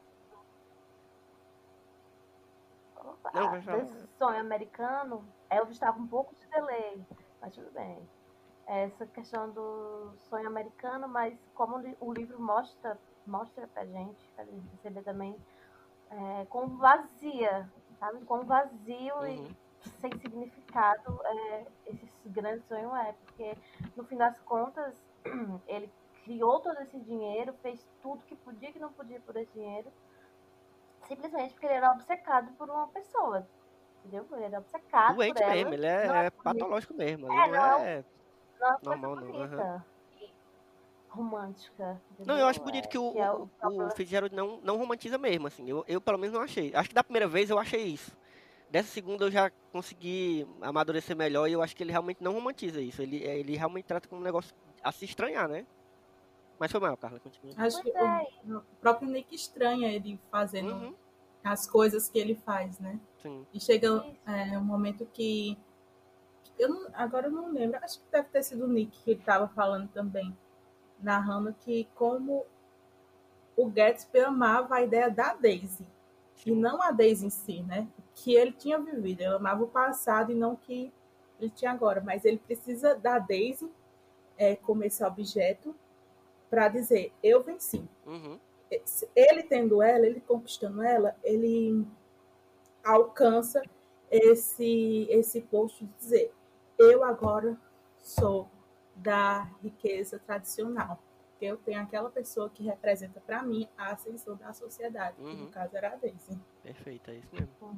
[2.96, 3.78] Opa, Não, falar.
[3.84, 7.06] desse sonho americano, eu estava um pouco de delay,
[7.42, 8.08] mas tudo bem.
[8.66, 12.98] Essa questão do sonho americano, mas como o livro mostra,
[13.28, 15.36] mostra pra gente, pra gente perceber também,
[16.10, 18.24] é, com vazia, sabe?
[18.24, 19.28] Com vazio Uhum.
[19.28, 19.58] e
[20.00, 23.58] sem significado é, esse grande sonho é, porque
[23.96, 24.94] no fim das contas
[25.68, 25.92] ele
[26.24, 29.92] criou todo esse dinheiro, fez tudo que podia e que não podia por esse dinheiro,
[31.08, 33.48] simplesmente porque ele era obcecado por uma pessoa.
[34.06, 34.26] Entendeu?
[34.34, 35.54] Ele era obcecado Doente por ela.
[35.54, 37.28] mesmo, ele é, é patológico mesmo.
[37.32, 38.06] Ele É, não não, é.
[38.60, 39.84] Não é uma normal, não,
[40.22, 40.34] e
[41.10, 42.02] romântica.
[42.26, 45.18] Não, eu acho bonito É, que o, é o, o próprio- Fitzgerald não, não romantiza
[45.18, 45.70] mesmo, assim.
[45.70, 46.74] Eu, eu, pelo menos, não achei.
[46.76, 48.16] Acho que da primeira vez eu achei isso.
[48.74, 52.82] Dessa segunda eu já consegui amadurecer melhor e eu acho que ele realmente não romantiza
[52.82, 53.04] isso.
[53.04, 54.52] Ele, é, ele realmente trata como um negócio
[54.82, 55.68] a se estranhar, né?
[56.60, 57.56] Mas foi mal, Carla, continua.
[57.56, 60.96] Acho que é, o, o próprio Nick estranha ele fazendo Uhum,
[61.44, 63.00] as coisas que ele faz, né?
[63.22, 63.48] sim.
[63.54, 65.56] E chega é, um momento que
[66.58, 69.48] eu não, agora eu não lembro, acho que deve ter sido o Nick que estava
[69.50, 70.36] falando também,
[71.00, 72.46] narrando que como
[73.56, 75.88] o Gatsby amava a ideia da Daisy
[76.46, 77.88] e não a Daisy em si, né?
[78.16, 80.94] Que ele tinha vivido, ele amava o passado e não que
[81.40, 83.70] ele tinha agora, mas ele precisa da Daisy
[84.38, 85.76] é, como esse objeto
[86.50, 87.84] para dizer eu venci.
[88.06, 88.40] Uhum.
[89.16, 91.86] Ele tendo ela, ele conquistando ela, ele
[92.84, 93.62] alcança
[94.10, 96.34] esse esse posto de dizer
[96.78, 97.58] eu agora
[98.00, 98.48] sou
[98.96, 101.00] da riqueza tradicional.
[101.44, 105.44] Porque eu tenho aquela pessoa que representa para mim a ascensão da sociedade, que no
[105.46, 105.52] Uhum.
[105.52, 106.40] caso era a Daisy.
[106.62, 107.50] Perfeito, é isso mesmo.
[107.62, 107.78] Uhum.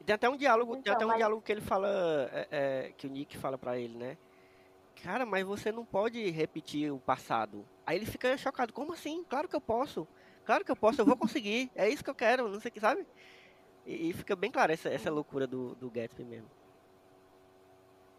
[0.00, 1.88] E tem até um diálogo, tem Então, até um mas- diálogo que ele fala,
[2.32, 4.18] é, é, que o Nick fala pra ele, né?
[5.04, 7.64] Cara, mas você não pode repetir o passado.
[7.86, 9.22] Aí ele fica chocado, como assim?
[9.28, 10.08] Claro que eu posso.
[10.44, 11.70] Claro que eu posso, eu vou conseguir.
[11.76, 13.06] É isso que eu quero, não sei o que, sabe?
[13.84, 16.50] E, e fica bem claro essa, essa loucura do, do Gatsby mesmo.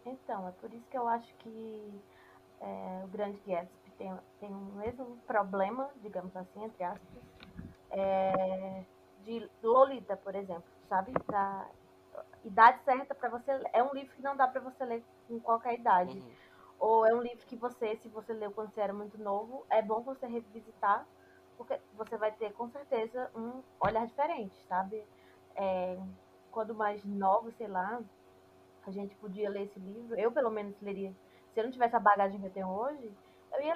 [0.06, 2.00] Então, é por isso que eu acho que
[2.62, 7.22] é, o Grande Gatsby tem, tem o mesmo problema, digamos assim, entre aspas,
[7.90, 8.84] é,
[9.24, 11.12] de Lolita, por exemplo, sabe?
[11.26, 11.68] Da
[12.44, 13.50] idade certa para você.
[13.72, 16.18] É um livro que não dá para você ler com qualquer idade.
[16.18, 16.32] Uhum.
[16.78, 19.82] Ou é um livro que você, se você leu quando você era muito novo, é
[19.82, 21.06] bom você revisitar,
[21.56, 25.04] porque você vai ter com certeza um olhar diferente, sabe?
[25.56, 25.98] É,
[26.52, 28.00] quando mais novo, sei lá,
[28.86, 31.12] a gente podia ler esse livro, eu pelo menos leria.
[31.52, 33.12] Se eu não tivesse a bagagem que eu tenho hoje,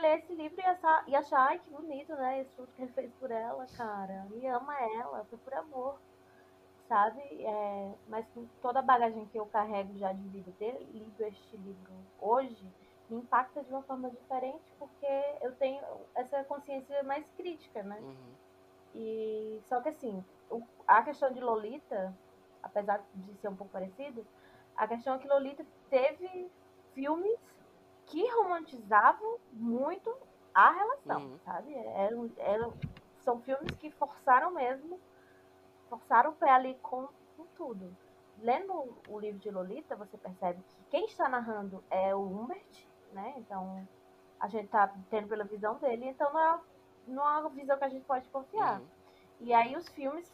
[0.03, 2.43] ler esse livro e achar, e achar ai que bonito, né?
[2.43, 4.27] Isso tudo que ele fez por ela, cara.
[4.35, 5.99] E ama ela, foi por amor,
[6.89, 7.21] sabe?
[7.45, 11.57] É, mas com toda a bagagem que eu carrego já de vida, ter lido este
[11.57, 12.67] livro hoje
[13.09, 15.07] me impacta de uma forma diferente porque
[15.43, 15.83] eu tenho
[16.15, 17.99] essa consciência mais crítica, né?
[18.01, 18.35] Uhum.
[18.95, 22.15] E só que assim, o- a questão de Lolita,
[22.63, 24.27] apesar de ser um pouco parecido,
[24.77, 26.51] a questão é que Lolita teve
[26.95, 27.39] filmes
[28.13, 30.15] que romantizavam muito
[30.55, 31.39] a relação, Uhum.
[31.47, 31.75] sabe?
[31.75, 32.75] Eram, eram,
[33.21, 35.01] são filmes que forçaram mesmo,
[35.89, 37.09] forçaram o pé ali com,
[37.39, 37.97] com tudo.
[38.39, 38.73] Lendo
[39.09, 43.33] o livro de Lolita, você percebe que quem está narrando é o Humbert, né?
[43.39, 43.89] Então
[44.39, 46.61] a gente tá tendo pela visão dele, então não é,
[47.07, 48.79] não é uma visão que a gente pode confiar.
[48.79, 48.87] Uhum.
[49.41, 50.31] E aí os filmes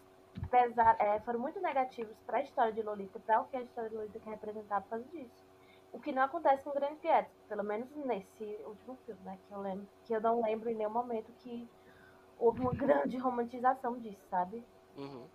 [0.51, 3.89] pesa- é, foram muito negativos para a história de Lolita, para o que a história
[3.89, 5.47] de Lolita quer representar por causa disso.
[5.93, 9.39] O que não acontece com o Grande Gatsby, pelo menos nesse último filme, né?
[9.49, 11.68] Que eu lembro, que eu não lembro em nenhum momento que
[12.39, 14.62] houve uma grande romantização disso, sabe?
[14.97, 15.26] Uhum.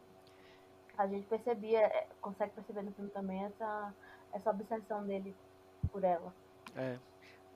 [0.97, 3.93] A gente percebia, é, consegue perceber no filme também essa,
[4.31, 5.35] essa obsessão dele
[5.91, 6.33] por ela.
[6.75, 6.99] É.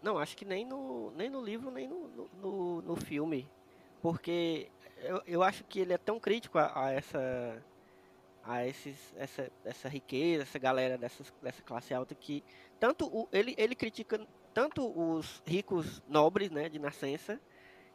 [0.01, 3.49] Não, acho que nem no, nem no livro, nem no, no, no- no filme.
[4.01, 7.63] Porque eu, eu acho que ele é tão crítico a, a essa.
[8.47, 12.43] A esses, essa, essa riqueza, essa galera dessas, dessa classe alta que.
[12.79, 17.39] Tanto o, ele, ele critica tanto os ricos nobres, né, de nascença,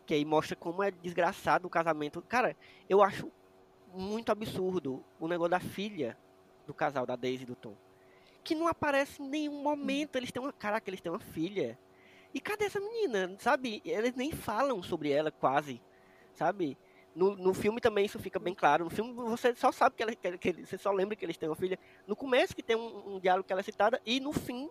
[0.04, 2.20] que aí mostra como é desgraçado o casamento.
[2.22, 2.56] Cara,
[2.88, 3.32] eu acho
[3.94, 6.16] muito absurdo o negócio da filha
[6.66, 7.74] do casal, da Daisy e do Tom.
[8.44, 10.16] Que não aparece em nenhum momento.
[10.16, 10.52] Eles têm uma.
[10.52, 11.78] Caraca, eles têm uma filha.
[12.34, 13.34] E cadê essa menina?
[13.38, 13.80] Sabe?
[13.84, 15.80] Eles nem falam sobre ela quase.
[16.34, 16.76] Sabe?
[17.14, 18.84] No, no filme também isso fica bem claro.
[18.84, 21.48] No filme você só sabe que, ela, que, que- você só lembra que eles têm
[21.48, 21.78] uma filha.
[22.06, 24.70] No começo que tem um, um diálogo que ela é citada e no fim,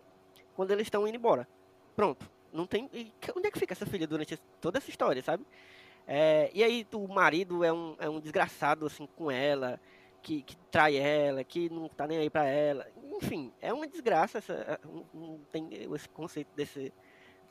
[0.55, 1.47] quando eles estão indo embora.
[1.95, 2.29] Pronto.
[2.51, 2.89] Não tem.
[2.93, 5.45] e onde é que fica essa filha durante toda essa história, sabe?
[6.07, 9.79] É, e aí o marido é um, é um desgraçado assim com ela,
[10.21, 12.87] que, que trai ela, que não tá nem aí pra ela.
[13.21, 16.91] Enfim, é uma desgraça essa, não, não tem esse conceito desse,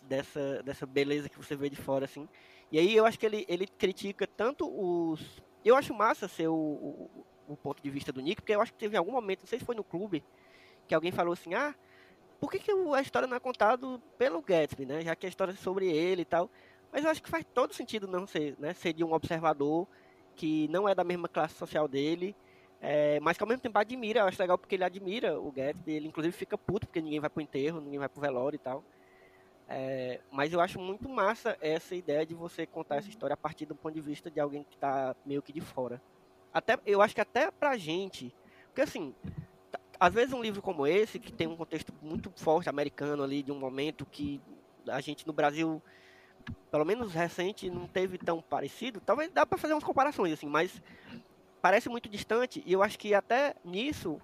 [0.02, 2.28] dessa, dessa beleza que você vê de fora, assim.
[2.70, 5.42] E aí eu acho que ele, ele critica tanto os.
[5.64, 7.10] Eu acho massa ser o, o,
[7.48, 9.58] o ponto de vista do Nick, porque eu acho que teve algum momento, não sei
[9.58, 10.22] se foi no clube,
[10.86, 11.74] que alguém falou assim, ah,
[12.40, 15.02] por que, que a história não é contada pelo Gatsby, né?
[15.02, 16.50] Já que a história é sobre ele e tal.
[16.90, 18.72] Mas eu acho que faz todo sentido não ser, né?
[18.72, 19.86] Ser de um observador
[20.34, 22.34] que não é da mesma classe social dele,
[22.80, 24.20] é, mas que ao mesmo tempo admira.
[24.20, 27.28] Eu acho legal porque ele admira o Gatsby, ele inclusive fica puto porque ninguém vai
[27.28, 28.82] pro enterro, ninguém vai pro velório e tal.
[29.72, 33.66] É, mas eu acho muito massa essa ideia de você contar essa história a partir
[33.66, 36.02] do ponto de vista de alguém que tá meio que de fora.
[36.52, 38.34] Até, eu acho que até pra gente,
[38.66, 39.14] porque assim,
[39.70, 43.44] t- às vezes um livro como esse, que tem um contexto muito forte americano ali,
[43.44, 44.40] de um momento que
[44.88, 45.80] a gente no Brasil,
[46.68, 50.82] pelo menos recente, não teve tão parecido, talvez dá pra fazer umas comparações, assim, mas
[51.62, 54.20] parece muito distante, e eu acho que até nisso,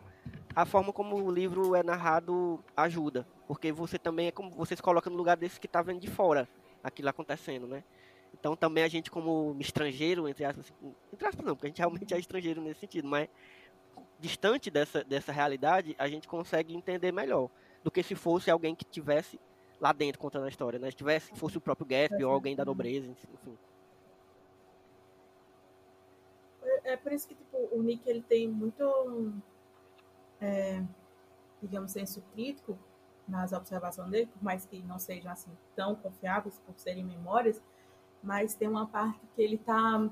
[0.57, 4.83] a forma como o livro é narrado ajuda, porque você também é como você se
[4.83, 6.49] coloca no lugar desse que tá vendo de fora
[6.83, 7.85] aquilo acontecendo, né?
[8.33, 10.73] Então também a gente como estrangeiro, entre aspas,
[11.13, 13.29] entre aspas não, porque a gente realmente é estrangeiro nesse sentido, mas
[14.19, 17.51] distante dessa, dessa realidade, a gente consegue entender melhor.
[17.85, 19.39] do que se fosse alguém que tivesse
[19.79, 20.91] lá dentro contando a história, né?
[20.91, 23.59] Se tivesse, fosse o próprio Gatsby ou alguém da nobreza, enfim.
[26.63, 28.83] É, é por isso que tipo, o Nick ele tem muito,
[30.41, 30.83] é,
[31.61, 32.79] digamos, senso crítico
[33.27, 37.61] nas observações dele, por mais que não sejam assim tão confiáveis por serem memórias,
[38.23, 40.09] mas tem uma parte que ele tá.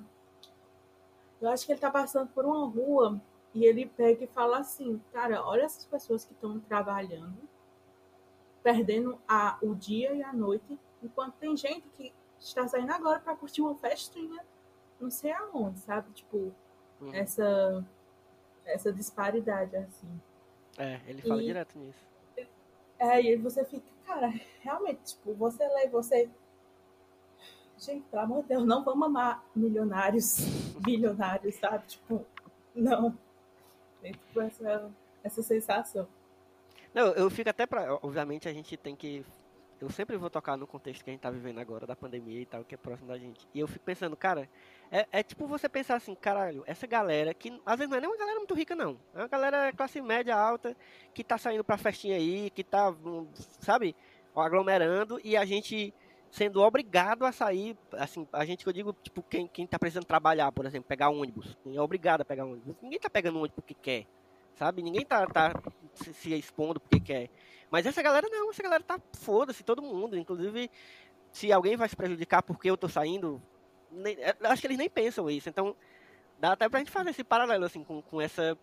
[1.40, 3.20] Eu acho que ele tá passando por uma rua
[3.52, 7.38] e ele pega e fala assim, cara, olha essas pessoas que estão trabalhando,
[8.62, 13.36] perdendo a, o dia e a noite, enquanto tem gente que está saindo agora para
[13.36, 14.44] curtir uma festinha,
[15.00, 16.10] não sei aonde, sabe?
[16.12, 16.52] Tipo,
[17.00, 17.14] uhum.
[17.14, 17.84] essa,
[18.64, 20.20] essa disparidade, assim.
[20.78, 21.98] É, ele fala e, direto nisso.
[22.98, 26.28] É, e você fica, cara, realmente, tipo, você lê, você.
[27.76, 30.38] Gente, pelo amor de Deus, não vamos amar milionários,
[30.80, 31.86] bilionários, sabe?
[31.86, 32.24] Tipo,
[32.74, 33.16] não.
[34.00, 34.90] Tem tipo essa,
[35.22, 36.06] essa sensação.
[36.92, 37.94] Não, eu fico até pra.
[38.02, 39.24] Obviamente a gente tem que.
[39.84, 42.46] Eu sempre vou tocar no contexto que a gente tá vivendo agora, da pandemia e
[42.46, 43.46] tal, que é próximo da gente.
[43.52, 44.48] E eu fico pensando, cara,
[44.90, 48.08] é, é tipo você pensar assim, caralho, essa galera que às vezes não é nem
[48.08, 48.98] uma galera muito rica, não.
[49.14, 50.74] É uma galera classe média alta
[51.12, 53.28] que tá saindo pra festinha aí, que tá, hum,
[53.60, 53.94] sabe,
[54.34, 55.92] aglomerando e a gente
[56.30, 60.06] sendo obrigado a sair, assim, a gente que eu digo, tipo, quem, quem tá precisando
[60.06, 62.74] trabalhar, por exemplo, pegar ônibus, quem é obrigado a pegar ônibus.
[62.80, 64.06] Ninguém tá pegando ônibus porque quer,
[64.54, 64.82] sabe?
[64.82, 65.52] Ninguém tá, tá
[65.94, 67.30] se, se expondo porque quer.
[67.70, 70.16] Mas essa galera não, essa galera tá foda-se, todo mundo.
[70.16, 70.70] Inclusive,
[71.32, 73.42] se alguém vai se prejudicar porque eu tô saindo,
[73.90, 75.48] nem, é, acho que eles nem pensam isso.
[75.48, 75.74] Então,
[76.38, 78.56] dá até pra gente fazer esse paralelo, assim, com, com essa.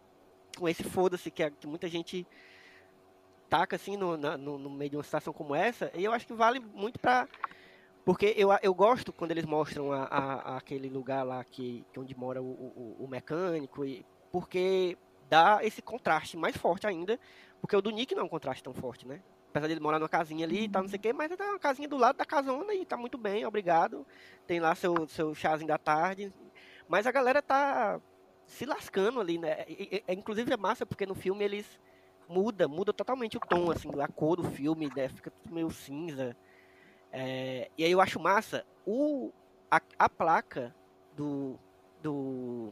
[0.58, 2.28] Com esse foda-se que, que muita gente
[3.52, 6.26] taca assim no, na, no, no, meio de uma situação como essa, e eu acho
[6.26, 7.28] que vale muito pra.
[8.06, 12.18] Porque eu, eu gosto quando eles mostram a, a, aquele lugar lá que, que onde
[12.18, 14.98] mora o, o, o, mecânico, e, porque
[15.32, 17.20] dá esse contraste mais forte ainda,
[17.60, 19.22] porque o do Nick não é um contraste tão forte, né?
[19.52, 21.36] apesar de ele morar numa casinha ali e tal, não sei o quê, mas é
[21.36, 24.08] uma casinha do lado da casona e tá muito bem, obrigado.
[24.48, 26.34] Tem lá seu, seu chazinho da tarde.
[26.88, 28.00] Mas a galera tá
[28.46, 29.66] se lascando ali, né?
[29.68, 31.80] E, e, inclusive é massa porque no filme eles
[32.30, 35.10] muda, muda totalmente o tom, assim, a cor do filme, né?
[35.10, 36.36] Fica tudo meio cinza.
[37.12, 39.32] É, e aí eu acho massa o,
[39.70, 40.74] a, a placa
[41.14, 41.60] do,
[42.02, 42.72] do,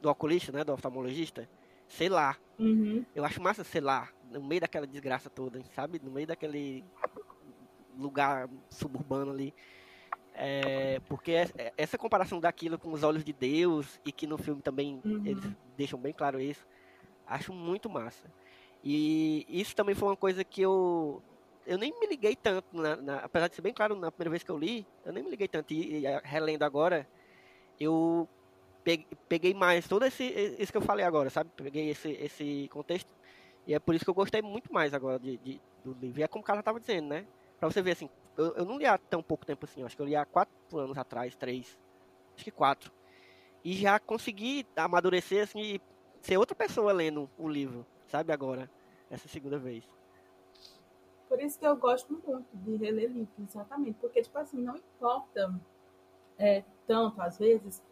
[0.00, 0.64] do oculista, né?
[0.64, 1.48] Do oftalmologista,
[1.88, 2.36] sei lá.
[2.58, 3.04] Uhum.
[3.14, 6.00] Eu acho massa, sei lá, no meio daquela desgraça toda, sabe?
[6.02, 6.84] No meio daquele
[7.96, 9.54] lugar suburbano ali.
[10.34, 14.62] É, porque é, essa comparação daquilo com os olhos de Deus, e que no filme
[14.62, 15.26] também uhum.
[15.26, 15.44] eles
[15.76, 16.64] deixam bem claro isso,
[17.26, 18.30] acho muito massa.
[18.84, 21.20] E isso também foi uma coisa que eu.
[21.66, 24.42] Eu nem me liguei tanto, na, na, apesar de ser bem claro na primeira vez
[24.42, 25.74] que eu li, eu nem me liguei tanto.
[25.74, 27.06] E, e relendo agora,
[27.78, 28.28] eu
[29.28, 31.50] peguei, mais todo esse, esse que eu falei agora, sabe?
[31.56, 33.12] Peguei esse, esse contexto
[33.66, 36.20] e é por isso que eu gostei muito mais agora de, de do livro.
[36.20, 37.26] E é como o cara estava dizendo, né?
[37.58, 40.02] Pra você ver assim, eu, eu não li há tão pouco tempo assim, acho que
[40.02, 41.78] eu li há quatro anos atrás, três,
[42.34, 42.92] acho que quatro.
[43.64, 45.80] E já consegui amadurecer assim e
[46.20, 48.70] ser outra pessoa lendo o livro, sabe, agora,
[49.10, 49.84] essa segunda vez.
[51.28, 53.98] Por isso que eu gosto muito de reler livros, exatamente.
[54.00, 55.54] Porque, tipo assim, não importa
[56.38, 57.82] é, tanto, às vezes,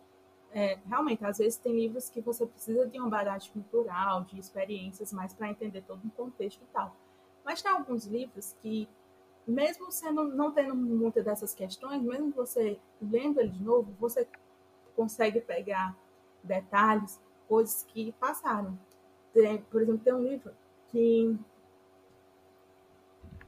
[0.57, 5.13] é, realmente, às vezes tem livros que você precisa de uma bagagem cultural, de experiências
[5.13, 6.97] mais para entender todo o contexto e tal.
[7.45, 8.89] Mas tem alguns livros que,
[9.47, 14.27] mesmo sendo não tendo muitas dessas questões, mesmo você lendo ele de novo, você
[14.97, 15.95] consegue pegar
[16.43, 18.79] detalhes, coisas que passaram.
[19.35, 20.55] Tem, por exemplo, tem um livro
[20.89, 21.39] que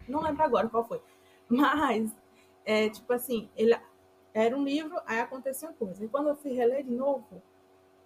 [0.07, 1.01] não lembro agora qual foi,
[1.49, 2.13] mas
[2.67, 3.75] é tipo assim, ele
[4.45, 6.05] era um livro, aí acontecia uma coisa.
[6.05, 7.43] E quando eu fui reler de novo,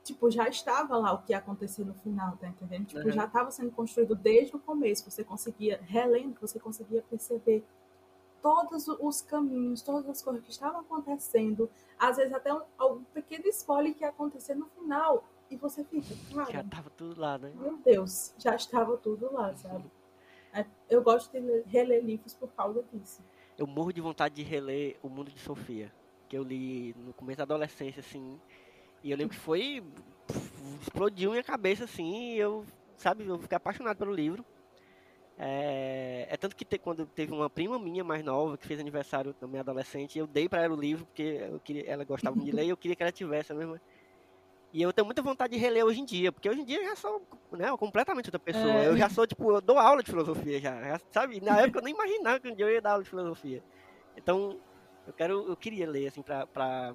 [0.02, 2.86] tipo, já estava lá o que ia acontecer no final, tá entendendo?
[2.86, 3.12] Tipo, uhum.
[3.12, 5.10] já estava sendo construído desde o começo.
[5.10, 7.64] Você conseguia, relendo, você conseguia perceber
[8.40, 11.70] todos os caminhos, todas as coisas que estavam acontecendo.
[11.98, 15.24] Às vezes até um, um pequeno spoiler que ia acontecer no final.
[15.50, 16.50] E você fica, cara...
[16.50, 17.52] Já estava tudo lá, né?
[17.54, 19.84] Meu Deus, já estava tudo lá, sabe?
[20.54, 23.22] É, eu gosto de reler livros por causa disso.
[23.58, 25.92] Eu morro de vontade de reler O Mundo de Sofia
[26.32, 28.40] que eu li no começo da adolescência, assim.
[29.04, 29.84] E eu lembro que foi.
[30.80, 32.64] explodiu minha cabeça, assim, e eu,
[32.96, 34.42] sabe, eu fiquei apaixonado pelo livro.
[35.38, 39.34] É, é tanto que te, quando teve uma prima minha mais nova que fez aniversário
[39.42, 42.64] minha adolescente, eu dei para ela o livro porque eu queria, ela gostava de ler
[42.64, 43.78] e eu queria que ela tivesse a mesma.
[44.72, 46.84] E eu tenho muita vontade de reler hoje em dia, porque hoje em dia eu
[46.84, 47.20] já sou
[47.50, 48.72] né, completamente outra pessoa.
[48.72, 48.88] É.
[48.88, 51.42] Eu já sou, tipo, eu dou aula de filosofia já, já, sabe?
[51.42, 53.62] Na época eu nem imaginava que um dia eu ia dar aula de filosofia.
[54.16, 54.58] Então,
[55.06, 56.94] eu quero, eu queria ler, assim, pra, pra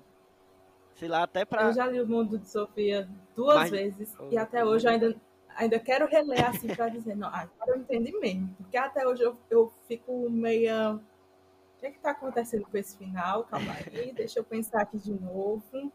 [0.98, 1.64] sei lá, até pra...
[1.64, 3.70] Eu já li O Mundo de Sofia duas Mas...
[3.72, 5.22] vezes, oh, e até hoje eu ainda,
[5.56, 8.54] ainda quero reler assim para dizer, não, agora eu entendi mesmo.
[8.58, 10.94] Porque até hoje eu, eu fico meia.
[10.96, 13.44] O que é que tá acontecendo com esse final?
[13.44, 15.92] Calma aí, deixa eu pensar aqui de novo.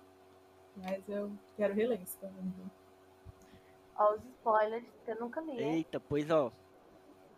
[0.76, 2.52] Mas eu quero reler isso também.
[3.96, 5.60] Ó, os spoilers que eu nunca li.
[5.60, 6.50] Eita, pois ó.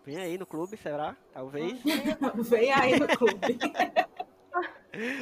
[0.04, 1.16] Vem aí no clube, será?
[1.32, 1.80] Talvez.
[2.50, 3.58] Vem aí no clube.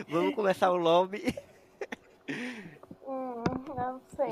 [0.09, 1.35] Vamos começar o lobby.
[3.07, 3.43] Hum,
[3.75, 4.31] não sei.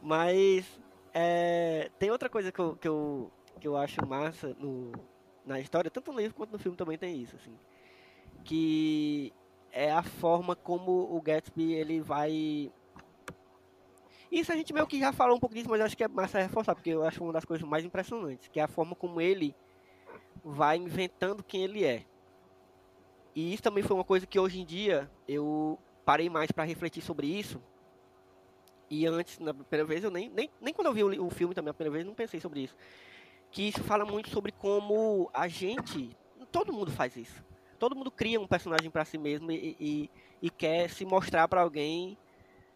[0.00, 0.80] mas-
[1.14, 4.92] é, tem outra coisa que eu, que, eu, que eu acho massa no,
[5.44, 7.56] na história, tanto no livro quanto no filme também tem isso, assim.
[8.44, 9.32] Que
[9.72, 12.70] é a forma como o Gatsby ele vai.
[14.30, 16.08] Isso a gente meio que já falou um pouco disso, mas eu acho que é
[16.08, 19.20] massa reforçar, porque eu acho uma das coisas mais impressionantes, que é a forma como
[19.20, 19.54] ele
[20.44, 22.04] vai inventando quem ele é.
[23.38, 27.00] E isso também foi uma coisa que hoje em dia eu parei mais para refletir
[27.00, 27.62] sobre isso,
[28.90, 31.54] e antes, na primeira vez, eu nem, nem, nem quando eu vi o, o filme
[31.54, 32.74] também, a primeira vez, não pensei sobre isso.
[33.52, 36.10] Que isso fala muito sobre como a gente,
[36.50, 37.44] todo mundo faz isso.
[37.78, 40.10] Todo mundo cria um personagem para si mesmo e, e,
[40.42, 42.18] e quer se mostrar para alguém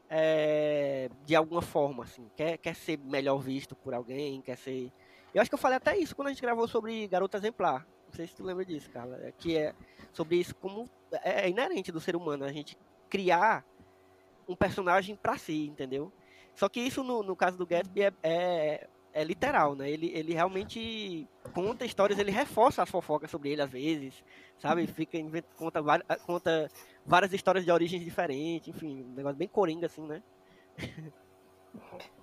[0.08, 2.30] é, de alguma forma, assim.
[2.36, 4.92] Quer, quer ser melhor visto por alguém, quer ser...
[5.34, 7.84] Eu acho que eu falei até isso quando a gente gravou sobre Garota Exemplar.
[8.12, 9.18] Não sei se tu lembra disso, Carla.
[9.22, 9.74] É, que é
[10.12, 12.76] sobre isso como é, é inerente do ser humano, a gente
[13.08, 13.64] criar
[14.46, 16.12] um personagem pra si, entendeu?
[16.54, 19.90] Só que isso no, no caso do Gatsby é, é, é literal, né?
[19.90, 24.22] Ele, ele realmente conta histórias, ele reforça as fofocas sobre ele às vezes,
[24.58, 24.86] sabe?
[24.86, 25.82] Fica inventa, conta,
[26.26, 26.70] conta
[27.06, 30.22] várias histórias de origens diferentes, enfim, um negócio bem coringa assim, né?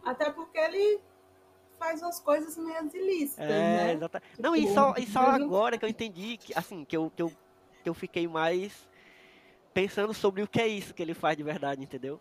[0.05, 1.01] Até porque ele
[1.79, 3.93] faz umas coisas meio ilícitas, É, né?
[3.93, 7.11] exata- Não, e Tipo, só, e só agora que eu entendi que assim, que eu,
[7.15, 7.31] que eu
[7.81, 8.87] que eu fiquei mais
[9.73, 12.19] pensando sobre o que é isso que ele faz de verdade, entendeu?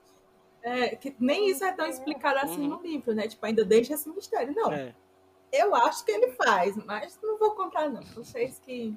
[0.63, 2.77] É, que nem isso é tão explicado assim Uhum.
[2.77, 3.27] no livro, né?
[3.27, 4.55] Tipo, ainda deixa esse mistério.
[4.55, 4.95] Não, É.
[5.53, 8.03] eu acho que ele faz, mas não vou contar, não.
[8.03, 8.95] Vocês que.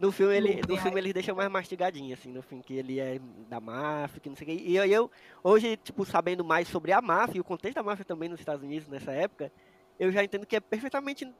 [0.00, 3.20] No filme ele, no filme eles deixam mais mastigadinho, assim, no fim, que ele é
[3.48, 4.62] da máfia, que não sei o quê.
[4.64, 5.10] E eu,
[5.42, 8.62] hoje, tipo, sabendo mais sobre a máfia e o contexto da máfia também nos Estados
[8.62, 9.52] Unidos nessa época,
[9.98, 11.30] eu já entendo que é perfeitamente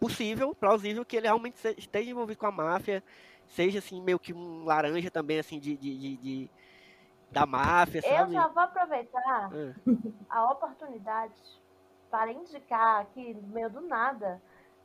[0.00, 3.02] possível, plausível, que ele realmente esteja envolvido com a máfia,
[3.46, 6.50] seja, assim, meio que um laranja também, assim, de, de, de- de-
[7.30, 8.32] da máfia, Eu sabe?
[8.34, 9.74] já vou aproveitar Ah,
[10.28, 11.34] a oportunidade
[12.10, 14.40] para indicar aqui, no meio do nada,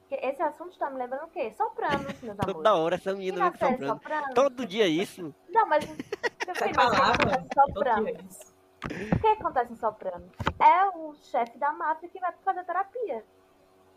[0.08, 1.52] que esse assunto está me lembrando o quê?
[1.52, 2.72] Sopranos, meus toda amores.
[2.72, 3.94] hora essa menina na vem série soprando.
[3.94, 4.34] Sopranos?
[4.34, 5.36] Todo dia isso.
[5.50, 5.86] Não, mas...
[5.86, 7.46] Filho, palavra.
[7.46, 8.59] em Sopranos?
[8.86, 10.32] O que acontece em Sopranos?
[10.60, 13.24] É o chefe da máfia que vai fazer terapia.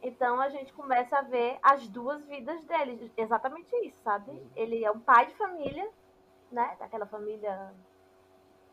[0.02, 3.12] Então a gente começa a ver as duas vidas dele.
[3.16, 4.32] Exatamente isso, sabe?
[4.56, 5.88] Ele é um pai de família,
[6.50, 6.76] né?
[6.78, 7.72] Daquela família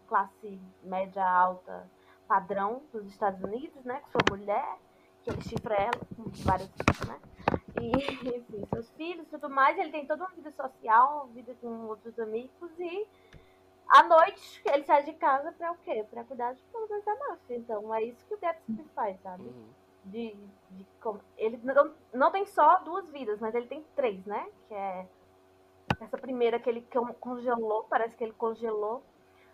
[0.08, 1.88] classe média alta
[2.28, 4.02] padrão dos Estados Unidos, né?
[4.02, 4.78] Com sua mulher,
[5.24, 6.70] que ele chifra ela com vários,
[7.08, 7.20] né?
[7.80, 7.90] E,
[8.38, 9.78] enfim, seus filhos tudo mais.
[9.78, 13.08] Ele tem toda uma vida social, vida com outros amigos e
[13.90, 16.06] à noite ele sai de casa pra o quê?
[16.10, 17.58] Pra cuidar de problemas da máfia.
[17.58, 19.44] Então é isso que o Gatsby faz, sabe?
[19.44, 19.70] Uhum.
[20.06, 20.36] De,
[20.72, 24.48] de como- ele não, não tem só duas vidas, mas ele tem três, né?
[24.68, 25.08] Que é
[26.00, 29.04] essa primeira que ele con- congelou, parece que ele congelou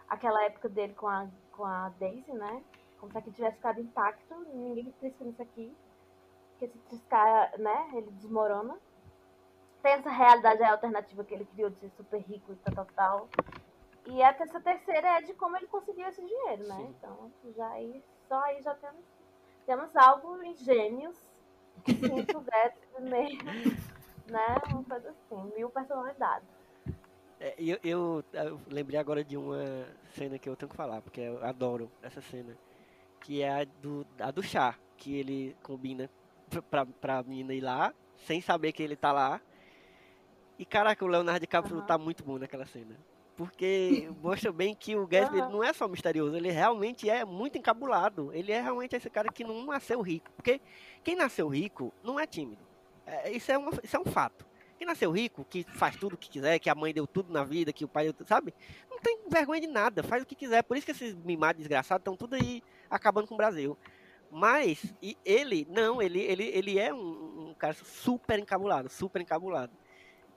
[0.07, 2.61] aquela época dele com a, com a Daisy, né?
[2.99, 5.75] Como se aqui tivesse ficado intacto, ninguém trisca nisso aqui.
[6.51, 8.77] Porque se triscar, né, ele desmorona.
[9.81, 13.29] Tem essa realidade alternativa que ele criou de ser super rico e tal, tal, tal.
[14.07, 16.75] E até essa terceira é de como ele conseguiu esse dinheiro, né?
[16.77, 16.95] Sim.
[16.97, 19.03] Então, já aí, só aí já temos,
[19.65, 21.15] temos algo em gênios.
[21.85, 23.43] Cinco Gatsby meio,
[24.27, 24.55] né?
[24.69, 26.47] Uma coisa assim, mil personalidades.
[27.39, 31.21] É, eu, eu, eu lembrei agora de uma cena que eu tenho que falar, porque
[31.21, 32.55] eu adoro essa cena.
[33.21, 36.09] Que é a do, a do chá, que ele combina
[36.69, 37.93] pra- pra, menina ir lá,
[38.25, 39.41] sem saber que ele tá lá.
[40.57, 41.85] E caraca, o Leonardo DiCaprio Aham.
[41.85, 42.95] tá muito bom naquela cena.
[43.35, 48.31] Porque mostra bem que o Gatsby não é só misterioso, ele realmente é muito encabulado.
[48.33, 50.31] Ele é realmente esse cara que não nasceu rico.
[50.35, 50.61] Porque
[51.03, 52.65] quem nasceu rico não é tímido.
[53.05, 54.45] É, isso, é uma, isso é um fato.
[54.77, 57.43] Quem nasceu rico, que faz tudo o que quiser, que a mãe deu tudo na
[57.43, 58.53] vida, que o pai deu tudo, sabe?
[58.89, 60.63] Não tem vergonha de nada, faz o que quiser.
[60.63, 63.77] Por isso que esses mimados desgraçados estão tudo aí acabando com o Brasil.
[64.29, 69.71] Mas e ele, não, ele, ele, ele é um, um cara super encabulado, super encabulado.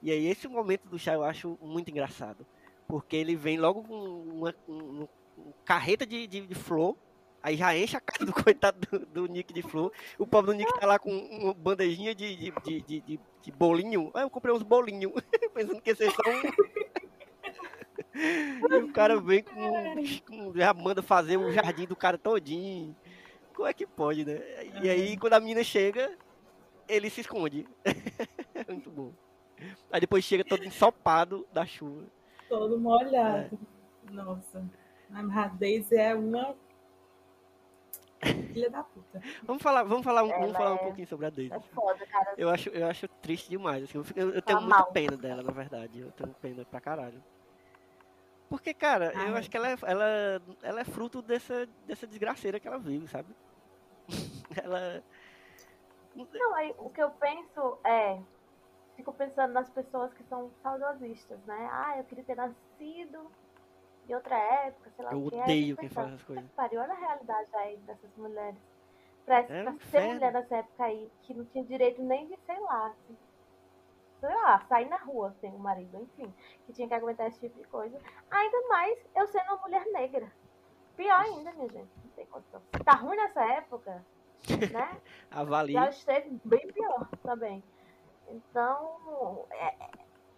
[0.01, 2.45] E aí esse momento do chá eu acho muito engraçado.
[2.89, 6.97] Porque ele vem logo com uma, um- um carreta de, de, de flor,
[7.41, 9.93] aí já enche a casa do coitado do, do Nick de flor.
[10.17, 13.01] O pobre do Nick tá lá com uma bandejinha de, de, de, de,
[13.43, 14.11] de- bolinho.
[14.15, 15.13] Aí eu comprei uns bolinhos,
[15.53, 16.41] pensando que ia ser só um.
[18.69, 19.95] e o cara vem com,
[20.27, 20.53] com.
[20.55, 22.95] Já manda fazer o jardim do cara todinho.
[23.53, 24.39] Como é que pode, né?
[24.81, 26.17] E aí, quando a menina chega,
[26.87, 27.67] ele se esconde.
[28.53, 29.13] É muito bom.
[29.91, 32.05] Aí depois chega todo ensopado da chuva.
[32.49, 33.57] Todo molhado.
[34.11, 34.67] Nossa.
[35.13, 36.55] A Daisy é uma
[38.51, 39.21] filha da puta.
[39.43, 41.53] Vamos falar, vamos falar, um, vamos Ela falar um é- pouquinho sobre a Daisy.
[41.53, 42.33] É foda, cara.
[42.37, 43.83] Eu acho, eu acho triste demais.
[43.83, 44.91] Assim, eu, fico- eu- eu tenho Tá muita mal.
[44.91, 45.99] pena dela, na verdade.
[45.99, 47.23] Eu tenho pena pra caralho.
[48.49, 52.59] Porque, cara, eu Ah, acho que ela é, ela, ela é fruto dessa, dessa desgraceira
[52.59, 53.33] que ela vive, sabe?
[54.63, 55.03] ela.
[56.15, 58.19] Não, aí o que eu penso é.
[58.99, 61.69] Fico pensando nas pessoas que são saudosistas, né?
[61.71, 63.31] Ah, eu queria ter nascido
[64.09, 66.43] em outra época, sei lá Eu odeio quem faz essas coisas.
[66.43, 68.59] "Puta que Pariu, olha a realidade aí dessas mulheres.
[69.25, 70.13] Pra, É um ser inferno.
[70.15, 73.17] mulher nessa época aí, que não tinha direito nem de, sei lá, assim,
[74.19, 76.33] sei lá, sair na rua sem o marido, enfim,
[76.65, 77.97] que tinha que aguentar esse tipo de coisa.
[78.29, 80.29] Ainda mais eu sendo uma mulher negra.
[80.97, 81.89] Pior ainda, minha gente.
[82.03, 82.61] Não tem condição.
[82.83, 84.05] Tá ruim nessa época,
[84.73, 84.99] né?
[85.31, 85.71] Avalie.
[85.73, 87.63] já esteve bem pior também.
[88.29, 89.91] Então, é- é-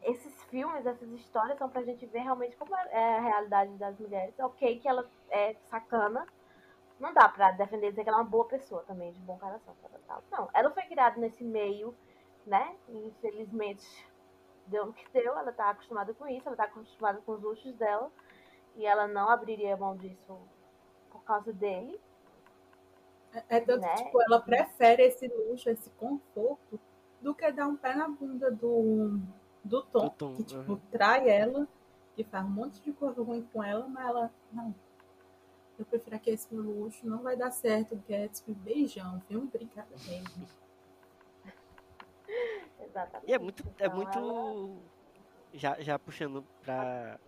[0.03, 4.37] esses filmes, essas histórias são pra gente ver realmente como é a realidade das mulheres.
[4.39, 6.25] Ok, que ela é sacana.
[6.99, 9.73] Não dá pra defender dizer que ela é uma boa pessoa também, de bom coração.
[9.81, 10.23] tal, tal.
[10.31, 11.95] Não, ela foi criada nesse meio,
[12.45, 12.75] né?
[12.87, 13.85] E, infelizmente,
[14.67, 15.37] deu no que deu.
[15.37, 18.11] Ela tá acostumada com isso, ela tá acostumada com os luxos dela.
[18.75, 20.39] E ela não abriria mão disso
[21.09, 21.99] por causa dele.
[23.49, 23.95] É tanto Né?
[23.95, 26.79] tipo, ela prefere esse luxo, esse conforto,
[27.21, 29.19] do que dar um pé na bunda do,
[29.63, 30.79] do Tom, Do Tom, que, tipo, uhum.
[30.91, 31.67] trai ela,
[32.15, 34.73] que faz um monte de coisa ruim com ela, mas ela, não.
[35.77, 39.43] Eu prefiro aqui esse meu luxo, não vai dar certo, Gatsby, beijão, viu?
[39.43, 40.47] Obrigada mesmo.
[42.81, 43.29] Exatamente.
[43.29, 43.63] E é muito.
[43.79, 44.81] É Então, muito.
[45.53, 47.19] Já, já puxando pra,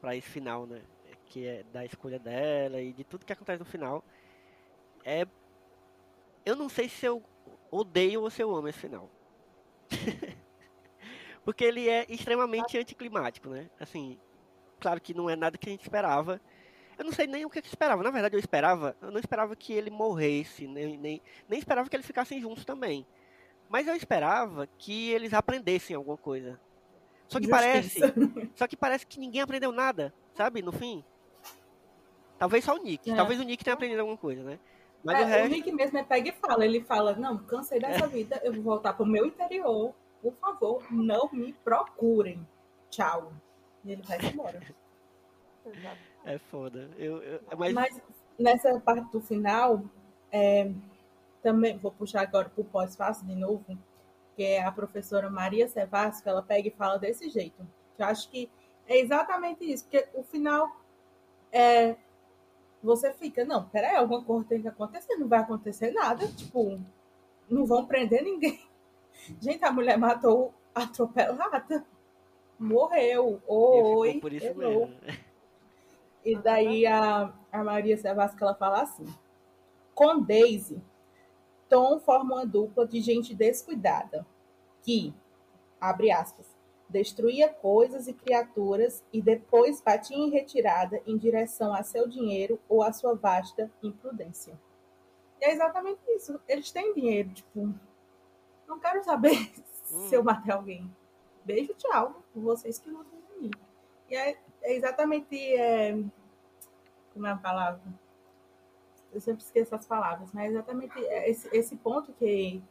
[0.00, 0.82] pra esse final, né?
[1.26, 4.04] Que é da escolha dela e de tudo que acontece no final.
[5.04, 5.26] É.
[6.44, 7.22] Eu não sei se eu
[7.70, 9.10] odeio ou se eu amo esse final.
[11.44, 13.70] Porque ele é extremamente anticlimático, né?
[13.78, 14.18] Assim,
[14.80, 16.40] claro que não é nada que a gente esperava.
[16.98, 18.02] Eu não sei nem o que eu esperava.
[18.02, 18.96] Na verdade, eu esperava.
[19.00, 23.06] Eu não esperava que ele morresse, nem, nem, nem esperava que eles ficassem juntos também.
[23.68, 26.58] Mas eu esperava que eles aprendessem alguma coisa.
[27.28, 28.00] Só que parece.
[28.54, 30.62] Só que parece que ninguém aprendeu nada, sabe?
[30.62, 31.04] No fim.
[32.38, 33.10] Talvez só o Nick.
[33.10, 33.14] É.
[33.14, 34.58] Talvez o Nick tenha aprendido alguma coisa, né?
[35.06, 35.48] Mas É, o o resto.
[35.50, 38.92] Nick mesmo é pega e fala, ele fala, não, cansei dessa vida, eu vou voltar
[38.92, 42.46] pro meu interior, por favor, não me procurem.
[42.90, 43.32] Tchau.
[43.84, 44.60] E ele vai embora.
[46.24, 46.90] É foda.
[46.98, 48.02] Eu, eu- mas, Mas
[48.38, 49.82] nessa parte do final,
[50.30, 50.70] é,
[51.42, 53.64] também vou puxar agora pro pós-fácil de novo,
[54.34, 57.66] que é a professora Maria Sevasco, ela pega e fala desse jeito.
[57.96, 58.50] Que eu acho que
[58.86, 60.70] é exatamente isso, porque o final
[61.52, 61.96] é.
[62.86, 66.80] Você fica, não, peraí, alguma coisa tem que acontecer, não vai acontecer nada, tipo,
[67.50, 68.60] não vão prender ninguém.
[69.42, 71.84] Gente, a mulher matou atropelada,
[72.56, 74.86] morreu, oi, por isso errou.
[74.86, 74.96] mesmo.
[76.24, 79.04] E daí a, a Maria Sevasco ela fala assim:
[79.92, 80.80] com Daisy,
[81.68, 84.24] Tom forma uma dupla de gente descuidada
[84.82, 85.12] que,
[85.80, 86.55] abre aspas,
[86.88, 92.82] destruía coisas e criaturas e depois batia em retirada em direção a seu dinheiro ou
[92.82, 94.58] a sua vasta imprudência.
[95.40, 96.40] E é exatamente isso.
[96.48, 97.74] Eles têm dinheiro, tipo,
[98.66, 99.52] não quero saber
[99.84, 100.90] se eu matei alguém.
[101.44, 102.22] Beijo, tchau.
[102.34, 103.50] Vocês que lutam por mim.
[104.10, 105.36] E é, é exatamente.
[105.54, 105.96] é,
[107.12, 107.82] como é a palavra?
[109.12, 112.62] Eu sempre esqueço as palavras, mas é exatamente esse, esse ponto que,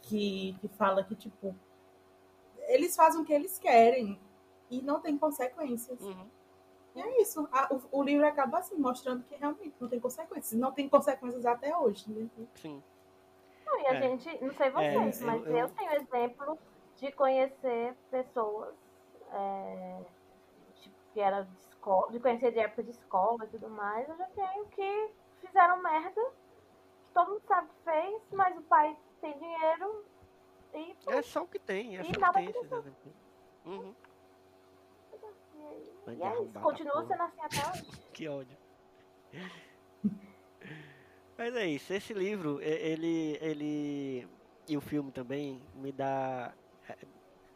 [0.00, 1.54] que, que fala que, tipo,
[2.72, 4.18] eles fazem o que eles querem
[4.70, 6.00] e não tem consequências.
[6.00, 6.26] Uhum.
[6.94, 7.48] E é isso.
[7.52, 10.58] A- o, o livro acaba assim, mostrando que realmente não tem consequências.
[10.60, 12.10] Não tem consequências até hoje.
[12.10, 12.28] Né?
[12.56, 12.82] Sim.
[13.66, 14.00] Não, e a É.
[14.02, 16.58] gente, não sei vocês, É, eu- mas eu, eu- tenho exemplo
[16.96, 18.74] de conhecer pessoas
[19.34, 20.02] é,
[20.74, 24.06] tipo, que era de escola, de conhecer de época de escola e tudo mais.
[24.08, 25.10] Eu já tenho que
[25.40, 30.04] fizeram merda, que todo mundo sabe que fez, mas o pai tem dinheiro
[30.74, 31.96] e, É só o que tem.
[31.96, 32.62] É só o que tem.
[33.64, 33.94] Uhum.
[36.08, 36.52] e, é isso.
[36.60, 38.02] Continua sendo assim até hoje.
[38.12, 38.56] Que ódio.
[41.38, 44.28] Mas é isso, esse livro, e- ele, ele
[44.68, 46.52] e o filme também me dá
[46.88, 46.96] é,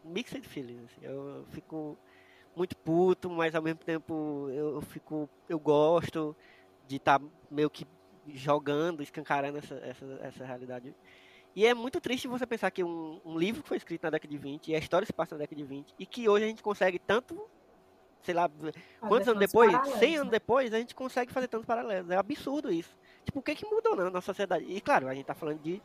[0.03, 0.85] mixed feelings.
[0.85, 1.05] assim.
[1.05, 1.97] Eu fico
[2.55, 6.35] muito puto, mas ao mesmo tempo eu, fico, eu gosto
[6.87, 7.87] de estar meio que
[8.29, 10.95] jogando, escancarando essa, essa, essa realidade.
[11.57, 14.30] E é muito triste você pensar que um, um livro que foi escrito na década
[14.30, 16.48] de 20 e a história se passa na década de 20 e que hoje a
[16.48, 17.48] gente consegue tanto,
[18.20, 18.50] sei lá,
[19.00, 19.72] Quantos anos depois?
[19.98, 22.11] 100 anos depois, a gente consegue fazer tantos paralelos.
[22.11, 22.94] É absurdo isso.
[23.24, 24.66] Tipo, o que que mudou na nossa sociedade?
[24.68, 25.80] E claro, a gente tá falando de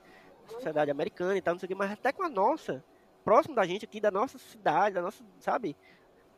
[0.50, 2.84] sociedade americana e tal, não sei o que, mas até com a nossa,
[3.24, 5.78] próximo da gente aqui, da nossa cidade, da nossa, sabe?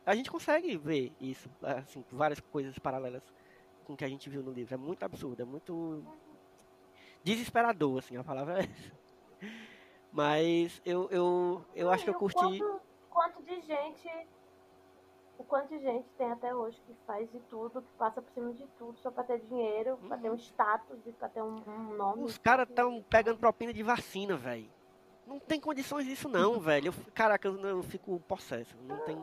[0.06, 3.22] A gente consegue ver isso, assim, várias coisas paralelas
[3.84, 4.74] com o que a gente viu no livro.
[4.74, 6.04] É muito absurdo, é muito
[7.24, 9.03] desesperador, assim, a palavra é essa.
[10.12, 12.38] Mas eu, eu, eu acho que eu curti.
[12.58, 12.80] Quanto,
[13.10, 14.08] quanto de gente.
[15.36, 18.52] O quanto de gente tem até hoje que faz de tudo, que passa por cima
[18.52, 21.96] de tudo só pra ter dinheiro, pra ter um status e pra ter um, um
[21.96, 22.22] nome.
[22.22, 24.70] Os caras estão pegando propina de vacina, velho.
[25.26, 26.88] Não tem condições disso não, velho.
[26.88, 28.76] Eu, caraca, eu, eu fico possesso.
[28.82, 29.20] Não tem.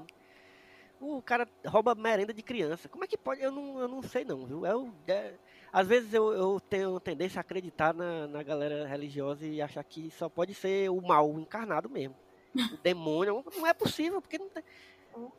[0.99, 2.89] O cara rouba merenda de criança.
[2.89, 3.41] Como é que pode?
[3.41, 4.65] Eu não, eu não sei não, viu?
[4.65, 5.33] É o- é-
[5.71, 10.11] às vezes eu, eu tenho tendência a acreditar na, na galera religiosa e achar que
[10.11, 12.15] só pode ser o mal encarnado mesmo.
[12.55, 13.43] O demônio.
[13.55, 14.63] Não é possível, porque não tem.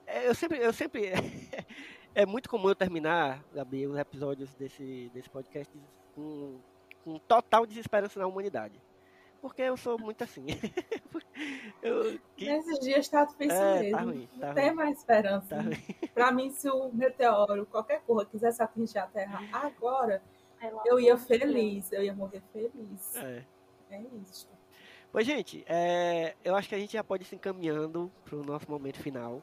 [0.07, 0.59] É, eu sempre.
[0.59, 1.11] Eu sempre
[2.15, 5.73] é muito comum eu terminar, Gabi, os episódios desse, desse podcast
[6.15, 6.59] com,
[7.05, 8.81] com total desesperança na humanidade.
[9.43, 10.47] Porque eu sou muito assim.
[11.83, 13.97] eu, que, Nesses dias tá difícil É, mesmo.
[13.99, 14.75] tá ruim, tá não tem ruim.
[14.77, 15.57] mais esperança.
[15.57, 20.23] tá, Pra mim, se o meteoro, qualquer coisa, quisesse atingir a Terra agora,
[20.61, 23.17] Pelo eu ia feliz, eu ia morrer feliz.
[23.17, 23.45] é.
[23.91, 24.49] É isso.
[25.11, 28.71] Pois, gente, é, eu acho que a gente já pode ir se encaminhando pro nosso
[28.71, 29.43] momento final.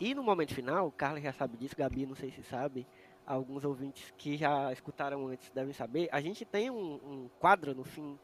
[0.00, 2.86] E no momento final, Carla já sabe disso, Gabi não sei se sabe,
[3.26, 7.84] alguns ouvintes que já escutaram antes devem saber, a gente tem um, um quadro no
[7.84, 8.18] fim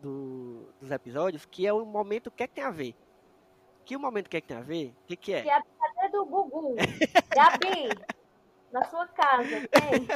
[0.00, 2.94] do- dos episódios que é o momento que é que tem a ver.
[3.84, 5.42] Que o momento que é que tem a ver, o que, que é?
[5.42, 6.74] Que é a brincadeira do Gugu.
[7.34, 7.88] Gabi,
[8.72, 10.06] na sua casa, tem?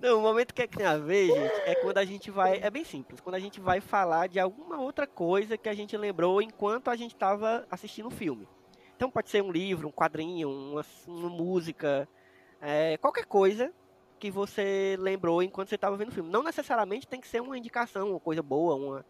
[0.00, 2.60] Não, o momento que é que tem a ver, gente, é quando a gente vai.
[2.62, 3.20] É bem simples.
[3.20, 6.96] Quando a gente vai falar de alguma outra coisa que a gente lembrou enquanto a
[6.96, 8.48] gente estava assistindo o filme.
[8.96, 12.08] Então pode ser um livro, um quadrinho, uma, uma música,
[12.60, 13.72] é, qualquer coisa
[14.18, 16.30] que você lembrou enquanto você estava vendo o filme.
[16.30, 19.06] Não necessariamente tem que ser uma indicação, uma coisa boa, uma,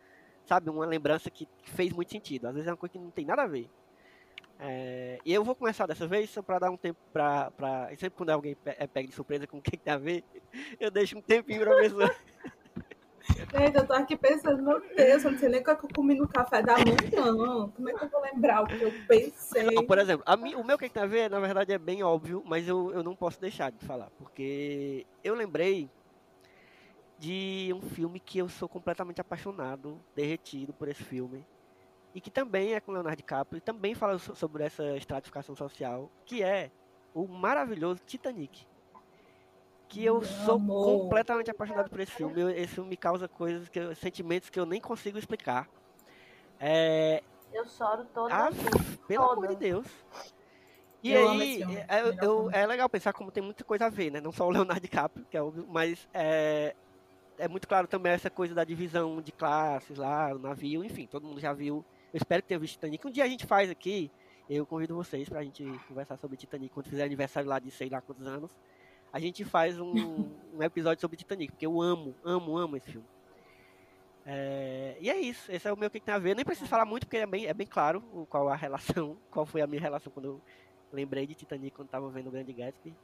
[0.46, 2.46] sabe, uma lembrança que fez muito sentido.
[2.46, 3.68] Às vezes é uma coisa que não tem nada a ver.
[4.60, 7.88] É, e eu vou começar dessa vez só para dar um tempo pra, pra.
[7.90, 10.24] Sempre quando alguém é de surpresa com o que, que tem a ver,
[10.80, 12.14] eu deixo um tempinho pra pessoa.
[13.28, 16.14] Gente, eu tô aqui pensando, meu Deus, eu não sei nem o que eu comi
[16.14, 17.70] no café da manhã.
[17.74, 19.64] Como é que eu vou lembrar o que eu pensei?
[19.74, 22.42] Não, por exemplo, a mim, o meu que a ver, na verdade, é bem óbvio,
[22.46, 25.90] mas eu, eu não posso deixar de falar, porque eu lembrei
[27.18, 31.44] de um filme que eu sou completamente apaixonado, derretido por esse filme,
[32.14, 36.10] e que também é com Leonardo DiCaprio, e também fala so- sobre essa estratificação social,
[36.24, 36.70] que é
[37.14, 38.66] o maravilhoso Titanic.
[39.88, 40.84] Que eu Meu sou amor.
[41.02, 42.40] completamente apaixonado por esse filme.
[42.40, 45.68] eu- Esse filme me causa coisas, que eu- sentimentos que eu nem consigo explicar.
[46.60, 47.22] É,
[47.52, 48.96] Eu choro toda ah, vez.
[49.06, 49.56] pelo amor de.
[49.56, 49.86] Deus.
[51.02, 54.20] E Eu aí, é, eu- é legal pensar como tem muita coisa a ver, né?
[54.20, 56.74] Não só o Leonardo DiCaprio, que é óbvio, mas é,
[57.38, 61.26] é muito claro também essa coisa da divisão de classes lá, o navio, enfim, todo
[61.26, 61.84] mundo já viu.
[62.12, 63.06] Eu espero que tenha visto Titanic.
[63.06, 64.10] Um dia a gente faz aqui,
[64.50, 68.00] eu convido vocês pra gente conversar sobre Titanic quando fizer aniversário lá de sei lá
[68.00, 68.50] quantos anos.
[69.12, 73.06] A gente faz um, um episódio sobre Titanic, porque eu amo, amo, amo esse filme.
[74.26, 76.32] É, e é isso, esse é o meu que tem a ver.
[76.32, 79.16] Eu nem preciso falar muito, porque é bem, é bem claro o- qual a relação,
[79.30, 80.40] qual foi a minha relação quando eu
[80.92, 82.94] lembrei de Titanic quando tava vendo o Grande Gatsby.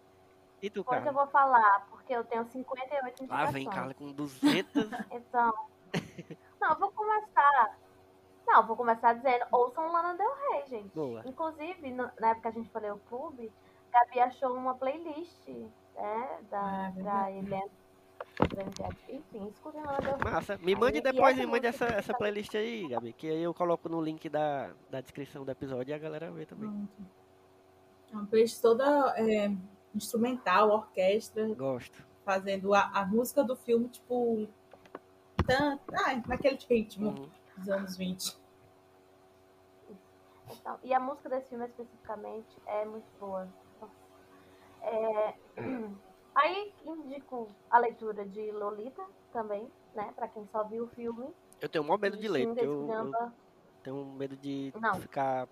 [0.62, 1.22] E tu, Depois eu Carla?
[1.24, 3.52] vou falar, porque eu tenho 58 Lá indicações.
[3.54, 4.90] vem, Carla, com 200.
[5.12, 5.52] Então.
[6.60, 7.78] Não, eu vou começar.
[8.46, 10.94] Não, eu vou começar dizendo, ouçam Lana Del Rey, gente.
[10.94, 11.22] Boa.
[11.26, 13.50] Inclusive, na época que a gente ler o clube,
[13.92, 15.48] Gabi achou uma playlist,
[15.94, 16.38] né?
[16.50, 17.70] Da, Ah, pra Helena.
[19.08, 20.32] Enfim, escutem Rey.
[20.32, 20.58] Massa.
[20.58, 23.42] Me mande Aí, e depois, me mande essa, essa tá- playlist aí, Gabi, que aí
[23.42, 26.68] eu coloco no link da, da descrição do episódio e a galera vê também.
[26.68, 27.10] Pronto.
[28.12, 29.52] É uma playlist toda é,
[29.94, 32.04] instrumental, orquestra, Gosto.
[32.24, 34.48] fazendo a, a música do filme, tipo.
[35.46, 37.28] Tan, ai, naquele ritmo Uhum.
[37.58, 38.36] dos anos 20.
[40.50, 43.48] Então, e a música desse filme especificamente é muito boa.
[44.82, 45.34] É,
[46.34, 50.12] Aí indico a leitura de Lolita também, né?
[50.16, 51.32] Pra quem só viu o filme.
[51.60, 53.32] Eu tenho maior medo de ler, Xinga, porque eu, eu
[53.82, 54.94] tenho medo de Não.
[54.94, 55.48] ficar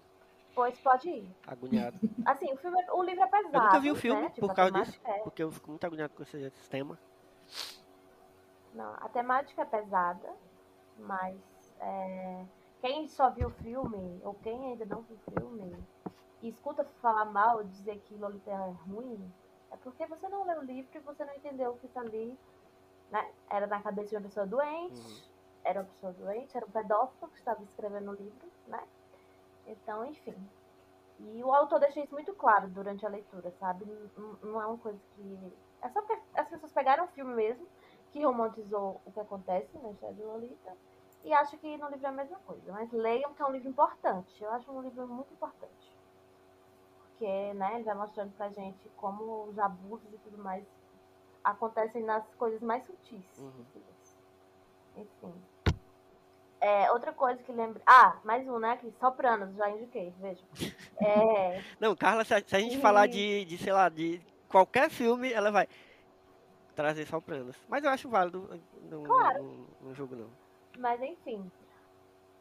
[0.55, 1.31] Pois pode ir.
[1.47, 1.99] agoniado.
[2.27, 3.57] Assim, o, filme, é- o livro é pesado.
[3.57, 4.29] Eu nunca vi o filme né?
[4.31, 6.99] Tipo, por a causa disso, é- porque eu fico muito agoniado com esse tema.
[8.75, 10.35] Não, a temática é pesada,
[10.97, 11.39] mas
[11.79, 12.45] é,
[12.81, 15.77] quem só viu o filme, ou quem ainda não viu o filme,
[16.41, 19.33] e escuta falar mal, dizer que Lolita é ruim,
[19.73, 22.39] é porque você não leu o livro e você não entendeu que isso ali
[23.11, 25.21] né, era na cabeça de uma pessoa doente, Uhum.
[25.65, 28.83] era uma pessoa doente, era um pedófilo que estava escrevendo o livro, né?
[29.67, 30.35] Então, enfim.
[31.21, 33.85] E o autor deixa isso muito claro durante a leitura, sabe?
[34.17, 35.53] Não, não é uma coisa que.
[35.81, 37.67] É só porque as pessoas pegaram o filme mesmo,
[38.11, 40.77] que romantizou o que acontece na história de Lolita,
[41.25, 42.73] e acham que no livro é a mesma coisa.
[42.73, 44.43] Mas leiam que é um livro importante.
[44.43, 45.82] Eu acho um livro muito importante.
[47.23, 50.65] Porque, né, ele vai mostrando pra gente como os abusos e tudo mais
[51.45, 53.25] acontecem nas coisas mais sutis.
[53.39, 53.65] Uhum.
[54.97, 55.33] Enfim.
[56.61, 57.81] É, outra coisa que lembra.
[57.87, 58.77] Ah, mais um, né?
[58.79, 60.43] Que Sopranos, já indiquei, veja.
[61.01, 64.21] É, Não, Carla, se a, se a gente E- falar de, de, sei lá, de
[64.49, 65.67] qualquer filme, ela vai
[66.77, 67.57] trazer Sopranos.
[67.69, 68.49] Mas eu acho válido
[68.83, 69.43] no, Claro.
[69.43, 70.29] no, no jogo, não.
[70.79, 71.51] mas enfim.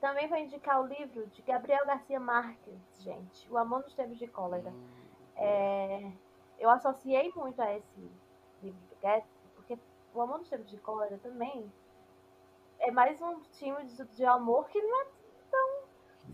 [0.02, 3.48] Também vou indicar o livro de Gabriel Garcia Marques, gente.
[3.52, 4.74] O Amor nos Tempos de Cólera.
[5.36, 6.12] É,
[6.58, 8.12] eu associei muito a esse
[8.64, 9.78] livro do Gatsby, porque
[10.16, 11.72] o Amor nos Tempos de Cólera também
[12.80, 15.08] é mais um time de, de amor que não é
[15.52, 15.84] tão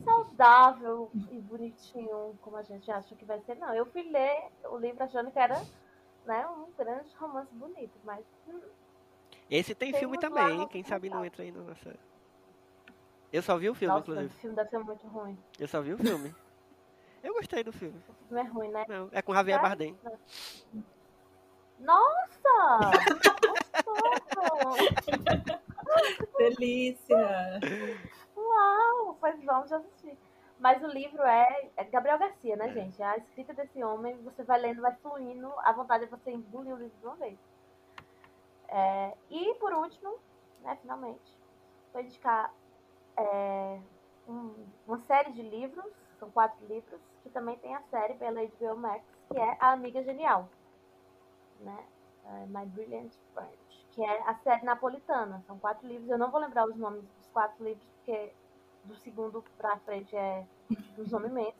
[0.06, 3.56] saudável e bonitinho como a gente acha que vai ser.
[3.56, 5.62] Não, eu fui ler o livro achando que era
[6.26, 8.62] né, um grande romance bonito, mas hum,
[9.50, 11.94] Esse tem, Tem filme também, quem sabe não entra aí na nossa...
[13.32, 14.40] Eu só vi o filme, nossa, o inclusive.
[14.42, 15.38] filme deve ser muito ruim.
[15.60, 16.34] Eu só vi o filme.
[17.24, 18.02] Eu gostei do filme.
[18.08, 18.86] O filme é ruim, né?
[18.88, 19.68] Não, é com Javier Tá?
[19.68, 19.98] Bardem.
[21.80, 22.92] Nossa!
[23.86, 24.88] Gostoso!
[26.38, 27.60] Delícia!
[28.36, 29.18] Uau!
[29.20, 30.18] Pois vamos assistir.
[30.60, 33.02] Mas o livro é, é Gabriel Garcia, né, gente?
[33.04, 36.78] A escrita desse homem, você vai lendo, vai fluindo, a vontade é você engolir o
[36.78, 37.38] livro de uma vez.
[38.70, 40.18] É, e por último,
[40.64, 41.38] né, finalmente,
[41.94, 42.52] vou indicar
[43.18, 43.80] é,
[44.28, 45.86] um- uma série de livros,
[46.20, 50.04] são quatro livros, que também tem a série pela HBO Max, que é A Amiga
[50.04, 50.48] Genial.
[51.60, 51.86] Né?
[52.26, 53.58] É, My Brilliant Friend,
[53.92, 55.44] que é a série napolitana.
[55.48, 58.32] São quatro livros, eu não vou lembrar os nomes dos quatro livros, porque
[58.84, 60.46] do segundo pra frente é
[60.96, 61.56] dos nomeamentos.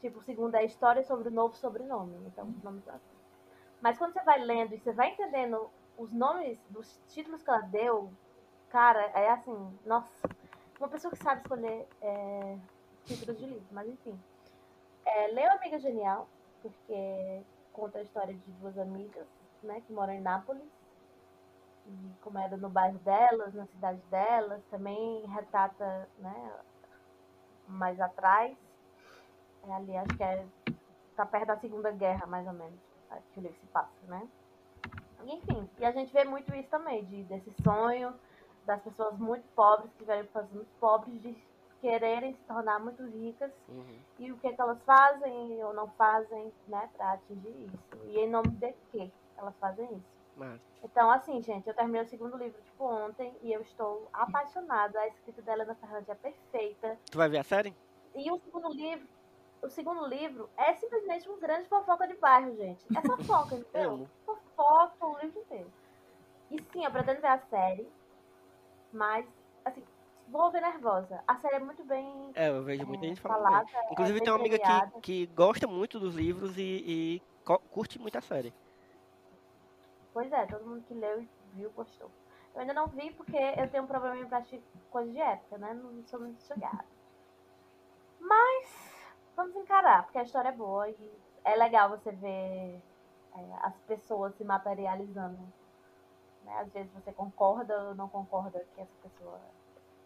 [0.00, 2.14] Tipo, o segundo é a história sobre o novo sobrenome.
[2.26, 3.16] Então, os nomes assim.
[3.80, 7.60] Mas quando você vai lendo e você vai entendendo os nomes dos títulos que ela
[7.62, 8.12] deu,
[8.68, 10.28] cara, é assim, nossa,
[10.78, 12.58] uma pessoa que sabe escolher é,
[13.04, 14.18] títulos de livro, mas enfim.
[15.04, 16.28] É, leia Amiga Genial,
[16.62, 19.26] porque conta a história de duas amigas,
[19.62, 20.62] né, que moram em Nápoles.
[21.86, 26.52] E como era no bairro delas, na cidade delas, também retrata, né,
[27.66, 28.56] mais atrás.
[29.66, 30.46] É ali, acho que é.
[31.16, 32.78] Tá perto da Segunda Guerra, mais ou menos,
[33.32, 34.28] que o livro se passa, né?
[35.24, 38.14] Enfim, e a gente vê muito isso também, de, desse sonho
[38.68, 41.34] das pessoas muito pobres que vieram fazer muito pobres de
[41.80, 43.98] quererem se tornar muito ricas Uhum.
[44.18, 47.78] e o que, que elas fazem ou não fazem, né, pra atingir isso.
[48.04, 50.18] E em nome de que elas fazem isso.
[50.84, 54.98] Então, assim, gente, eu terminei o segundo livro, tipo, ontem, e eu estou apaixonada.
[55.00, 56.96] A escrita da Helena Ferrante é perfeita.
[57.10, 57.74] tu vai ver a série?
[58.14, 59.08] E o segundo livro,
[59.62, 62.84] o segundo livro é simplesmente um grande fofoca de bairro, gente.
[62.96, 64.08] É fofoca, entendeu?
[64.24, 65.72] Fofoca o livro inteiro.
[66.52, 67.88] E sim, eu pretendo ver a série,
[68.92, 69.26] mas,
[69.64, 69.82] assim,
[70.28, 71.22] vou ver nervosa.
[71.26, 73.42] A série é muito bem É, eu vejo muita é, gente falando.
[73.42, 73.66] falada.
[73.66, 73.92] bem.
[73.92, 77.22] Inclusive é tem uma amiga que, que gosta muito dos livros e, e
[77.70, 78.52] curte muito a série.
[80.12, 82.10] Pois é, todo mundo que leu e viu gostou.
[82.54, 85.74] Eu ainda não vi porque eu tenho um problema pra assistir coisa de época, né?
[85.74, 86.84] Não sou muito chegada.
[88.18, 88.92] Mas
[89.36, 91.12] vamos encarar, porque a história é boa e
[91.44, 92.82] é legal você ver
[93.36, 95.38] é, as pessoas se materializando.
[96.48, 96.58] Né?
[96.60, 99.38] Às vezes você concorda ou não concorda que essa pessoa.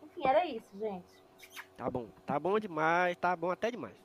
[0.03, 1.23] Enfim, era isso, gente.
[1.77, 3.97] Tá bom, tá bom demais, tá bom até demais.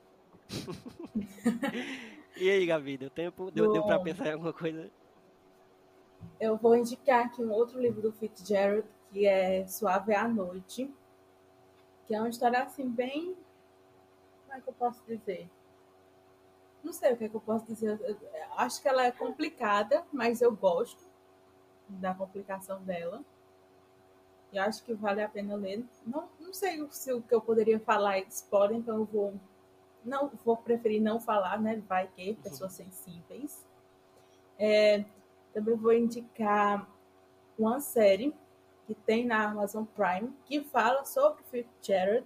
[2.38, 3.51] e aí, Gabi, deu tempo?
[3.51, 4.89] Deu, deu pra pensar em alguma coisa?
[6.39, 10.91] Eu vou indicar aqui um outro livro do Fitzgerald, que é Suave à Noite,
[12.05, 13.36] que é uma história assim, bem.
[14.45, 15.49] Como é que eu posso dizer?
[16.83, 17.99] Não sei o que, é que eu posso dizer.
[17.99, 18.17] Eu
[18.57, 21.07] acho que ela é complicada, mas eu gosto
[21.89, 23.22] da complicação dela.
[24.51, 25.84] E acho que vale a pena ler.
[26.05, 29.34] Não, não sei se o que eu poderia falar é spoiler, então eu vou.
[30.05, 31.82] Não, vou preferir não falar, né?
[31.88, 33.66] Vai que pessoas sensíveis.
[34.58, 35.04] É,
[35.54, 36.88] também vou indicar
[37.58, 38.34] uma série
[38.86, 42.26] que tem na Amazon Prime que fala sobre Fitzgerald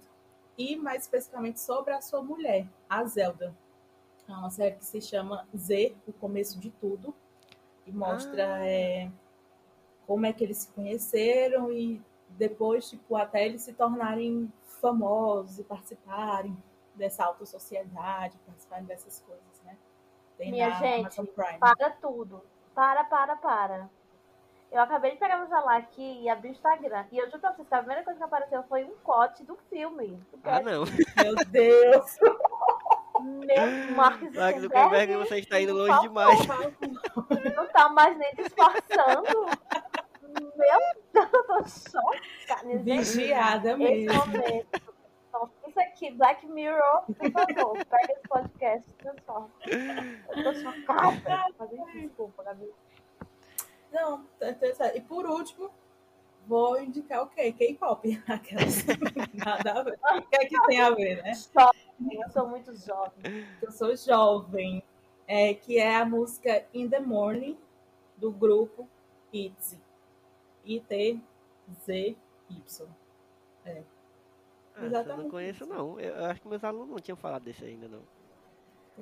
[0.56, 3.54] e mais especificamente sobre a sua mulher, a Zelda.
[4.28, 7.12] É uma série que se chama Z, o começo de tudo,
[7.86, 8.66] e mostra Ah.
[8.66, 9.10] é,
[10.12, 11.98] como é que eles se conheceram e
[12.28, 16.54] depois, tipo, até eles se tornarem famosos e participarem
[16.94, 19.74] dessa alta sociedade, participarem dessas coisas, né?
[20.36, 21.22] Tem Minha na gente.
[21.58, 22.42] Para tudo.
[22.74, 23.88] Para, para, para.
[24.70, 27.06] Eu acabei de pegar meu celular aqui e abrir o Instagram.
[27.10, 29.56] E eu juro pra vocês que a primeira coisa que apareceu foi um corte do
[29.70, 30.08] filme.
[30.30, 30.84] do Ah, não.
[31.22, 32.18] Meu Deus!
[33.22, 36.38] Meu Mark Mark Zuckerberg Zuckerberg, você está indo longe demais.
[37.56, 39.46] não tá mais nem disfarçando.
[40.38, 42.78] Meu Deus, eu tô chocada.
[42.78, 44.14] Vigiada mesmo.
[44.14, 44.82] momento.
[45.28, 49.50] Então, isso aqui, Black Mirror, por favor, pega esse podcast e transforma.
[49.66, 51.52] Eu tô chocada.
[51.58, 52.70] Mas, desculpa, Gabi.
[53.92, 54.98] Não, tá interessante.
[54.98, 55.70] E por último,
[56.46, 57.52] vou indicar o quê?
[57.52, 58.22] K-pop.
[58.28, 58.84] Aquelas.
[59.34, 59.98] Nada a ver.
[60.16, 61.32] O que é que tem a ver, né?
[62.10, 63.46] Eu sou muito jovem.
[63.60, 64.82] Eu sou jovem.
[65.26, 67.56] É, que é a música In the Morning,
[68.16, 68.88] do grupo
[69.32, 69.81] ITZY.
[70.64, 72.16] I-T-Z-Y.
[74.74, 76.00] Ah, essa eu não conheço, não.
[76.00, 78.02] Eu acho que meus alunos não tinham falado desse ainda, não.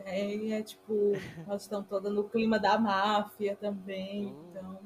[0.04, 1.12] É, é tipo,
[1.46, 4.26] nós estamos todas no clima da máfia também.
[4.26, 4.44] Hum.
[4.50, 4.78] Então,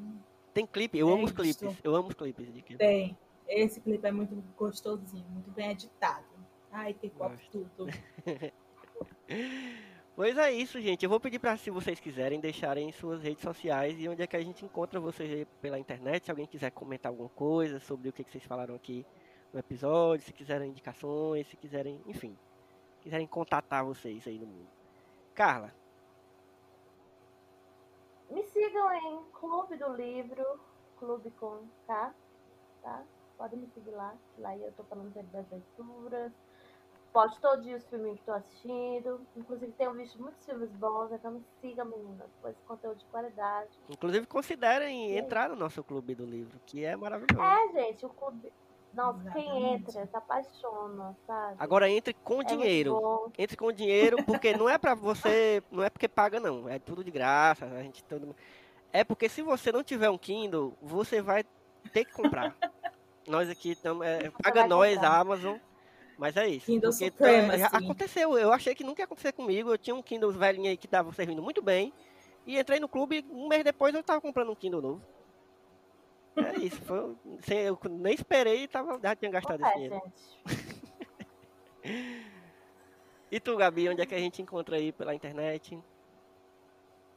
[0.52, 1.78] Tem clipe, eu É amo os clipes.
[1.82, 2.78] Eu amo os clipes de K-pop.
[2.78, 3.16] tem.
[3.46, 6.24] Esse clipe é muito gostosinho, muito bem editado.
[6.72, 7.50] Ai, K-pop Gosto.
[7.50, 7.86] tudo.
[10.16, 11.02] Pois é isso, gente.
[11.02, 14.36] Eu vou pedir para, se vocês quiserem, deixarem suas redes sociais e onde é que
[14.36, 16.24] a gente encontra vocês pela internet.
[16.24, 19.04] Se alguém quiser comentar alguma coisa sobre o que que vocês falaram aqui
[19.52, 22.38] no episódio, se quiserem indicações, se quiserem, enfim,
[23.00, 24.68] quiserem contatar vocês aí no mundo.
[25.34, 25.74] Carla,
[28.30, 30.60] Me sigam em Clube do Livro,
[30.98, 32.14] Clube com K,
[32.82, 33.02] tá?
[33.36, 36.32] Podem me seguir lá, lá eu tô falando das leituras.
[37.14, 39.20] Posto todos os filmes que tô assistindo.
[39.36, 42.26] Inclusive tenho visto muitos filmes bons, então me sigam, meninas.
[42.42, 43.70] Pois conteúdo de qualidade.
[43.88, 47.40] inclusive considerem E entrar no nosso clube do livro, que é maravilhoso.
[47.40, 48.52] É, gente, o clube.
[48.92, 49.90] Nossa, quem Exatamente.
[49.90, 51.56] entra se apaixona, sabe?
[51.58, 53.30] Agora entre com é dinheiro.
[53.38, 57.02] entre com dinheiro, porque não é pra você, não é porque paga não, é tudo
[57.04, 58.36] de graça, a gente todo mundo-
[58.92, 61.44] É porque se você não tiver um Kindle, você vai
[61.92, 62.56] ter que comprar.
[63.26, 65.10] nós aqui estamos, é, paga nós comprar.
[65.10, 65.56] a Amazon,
[66.18, 66.66] mas é isso.
[66.66, 67.58] Kindle porque Supremacy.
[67.58, 70.76] já aconteceu, eu achei que nunca ia acontecer comigo, eu tinha um Kindle velhinho aí
[70.76, 71.92] que tava servindo muito bem,
[72.46, 75.02] e entrei no clube, um mês depois eu tava comprando um Kindle novo.
[76.36, 80.02] É isso, foi, sem- eu nem esperei e tava, já tinha gastado esse É, dinheiro.
[83.30, 85.76] E tu, Gabi, onde é que a gente encontra aí pela internet?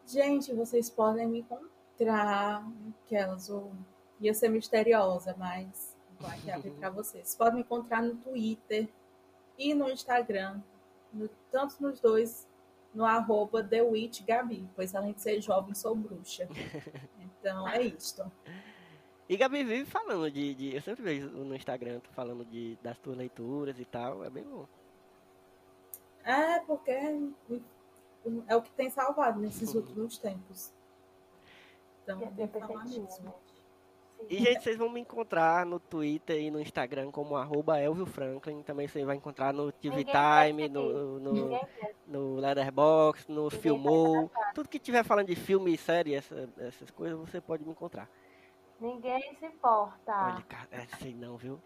[0.08, 2.64] Gente, vocês podem me encontrar.
[3.06, 3.72] Aquelas, ou...
[4.20, 7.36] ia ser misteriosa, mas vou aqui abrir para vocês.
[7.36, 8.90] Podem me encontrar no Twitter
[9.58, 10.62] e no Instagram.
[11.14, 12.48] no- tanto nos dois,
[12.94, 16.48] no arroba TheWitchGabi, pois além de ser jovem, sou bruxa.
[17.40, 18.30] Então é isto.
[19.30, 22.98] E Gabi vive falando de, de- Eu sempre vejo no Instagram tu falando de, das
[22.98, 24.24] tuas leituras e tal.
[24.24, 24.68] É bem bom.
[26.24, 26.92] É, porque
[28.48, 30.74] é o que tem salvado nesses últimos tempos.
[32.04, 33.34] Então, tem que falar perfeitinho, mesmo.
[34.30, 38.62] E, gente, vocês vão me encontrar no Twitter e no Instagram como arroba Elvio Franklin.
[38.62, 41.60] Também você vai encontrar no TV Time, no, no,
[42.08, 44.32] no Letterboxd, no Ninguém Filmou.
[44.54, 48.10] Tudo que tiver falando de filme e série, essa- essas coisas, você pode me encontrar.
[48.80, 50.12] Ninguém se importa.
[50.34, 51.60] Olha, cara, é, sei não, viu?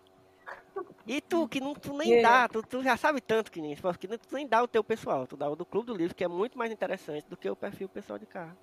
[1.07, 4.07] E tu, que não, tu nem dá, tu, tu já sabe tanto que nem, que
[4.17, 6.27] tu nem dá o teu pessoal, tu dá o do Clube do Livro, que é
[6.27, 8.55] muito mais interessante do que o perfil pessoal de carro.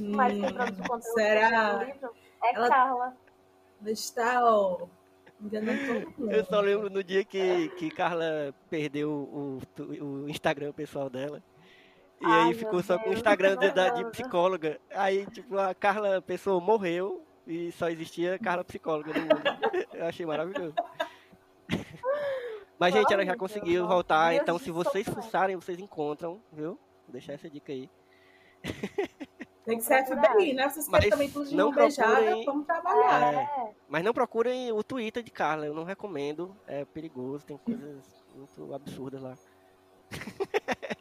[0.00, 1.72] Mas quem produz o conteúdo será?
[1.74, 2.10] do livro
[2.42, 3.16] é Ela- Carla.
[3.86, 4.86] Está, ó,
[5.40, 6.32] enganando todo mundo.
[6.32, 9.58] Eu só lembro no dia que, que Carla perdeu o,
[10.02, 11.42] o Instagram pessoal dela.
[12.20, 14.78] E Ai, aí ficou só com o Deus, Instagram de, da- de psicóloga.
[14.90, 19.42] Aí, tipo, a Carla pessoa morreu e só existia Carla psicóloga no mundo.
[19.94, 20.74] Eu achei maravilhoso.
[22.78, 24.30] Mas, gente, ela já Deus, conseguiu voltar.
[24.30, 26.78] Deus Então, se vocês fuçarem, vocês encontram, viu?
[27.06, 27.88] Vou deixar essa dica aí.
[29.70, 30.32] Tem que ser procurar.
[30.34, 30.68] FBI, né?
[30.68, 33.34] Vocês Mas querem também tudo de não mão beijada, procurem- vamos trabalhar.
[33.34, 33.74] É.
[33.88, 36.56] Mas não procurem o Twitter de Carla, eu não recomendo.
[36.66, 39.38] É perigoso, tem coisas muito absurdas lá.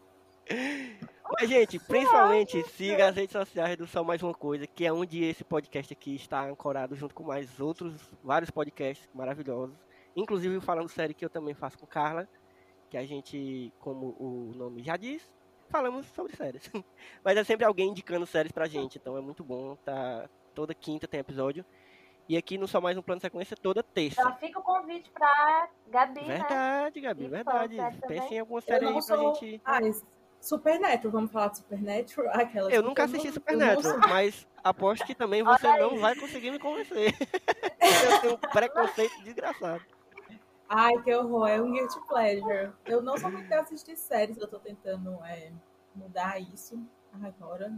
[1.39, 5.23] Mas, gente, principalmente siga as redes sociais do Só Mais Uma Coisa, que é onde
[5.23, 7.93] esse podcast aqui está ancorado junto com mais outros,
[8.23, 9.75] vários podcasts maravilhosos.
[10.15, 12.27] Inclusive o Falando Série que eu também faço com Carla,
[12.89, 15.23] que a gente, como o nome já diz,
[15.69, 16.69] falamos sobre séries.
[17.23, 19.75] Mas é sempre alguém indicando séries pra gente, então é muito bom.
[19.77, 21.65] Tá, toda quinta tem episódio.
[22.27, 24.21] E aqui no Só Mais Um Plano de Sequência toda terça.
[24.21, 26.37] Já fica o convite pra Gabi, né?
[26.37, 27.75] Verdade, Gabi, E verdade.
[27.77, 29.61] fala série Pense em alguma série aí pra sou- gente.
[29.65, 29.79] Ah,
[30.39, 32.33] Supernatural, vamos falar de Supernatural?
[32.33, 37.13] Aquela Eu nunca assisti Supernatural, mas aposto que também você não vai conseguir me convencer.
[38.13, 39.83] eu tenho um preconceito desgraçado.
[40.69, 42.71] Ai, que horror, é um guilty pleasure.
[42.85, 45.51] Eu não sou muito de assistir séries, eu tô tentando é,
[45.95, 46.79] mudar isso
[47.23, 47.73] agora.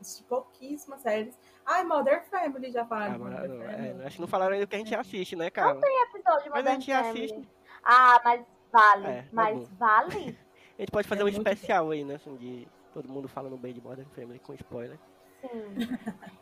[0.00, 1.36] Assisti pouquíssimas séries.
[1.66, 4.02] Ai, Mother Family, já falaram Ah, não, Family.
[4.02, 5.80] é, acho que não falaram ainda do que a gente assiste, né, cara?
[6.08, 7.24] episódio de Mas a Modern gente Family.
[7.24, 7.48] assiste.
[7.82, 9.06] Ah, mas vale.
[9.08, 10.38] É, mas vale?
[10.78, 12.14] A gente pode fazer É um especial aí, né?
[12.14, 14.96] Assim, de todo mundo falando bem de Modern Family com spoiler.
[15.40, 15.74] Sim.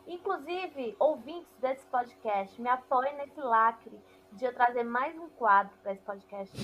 [0.05, 3.99] Inclusive, ouvintes desse podcast, me apoiem nesse lacre
[4.33, 6.55] de eu trazer mais um quadro para esse podcast,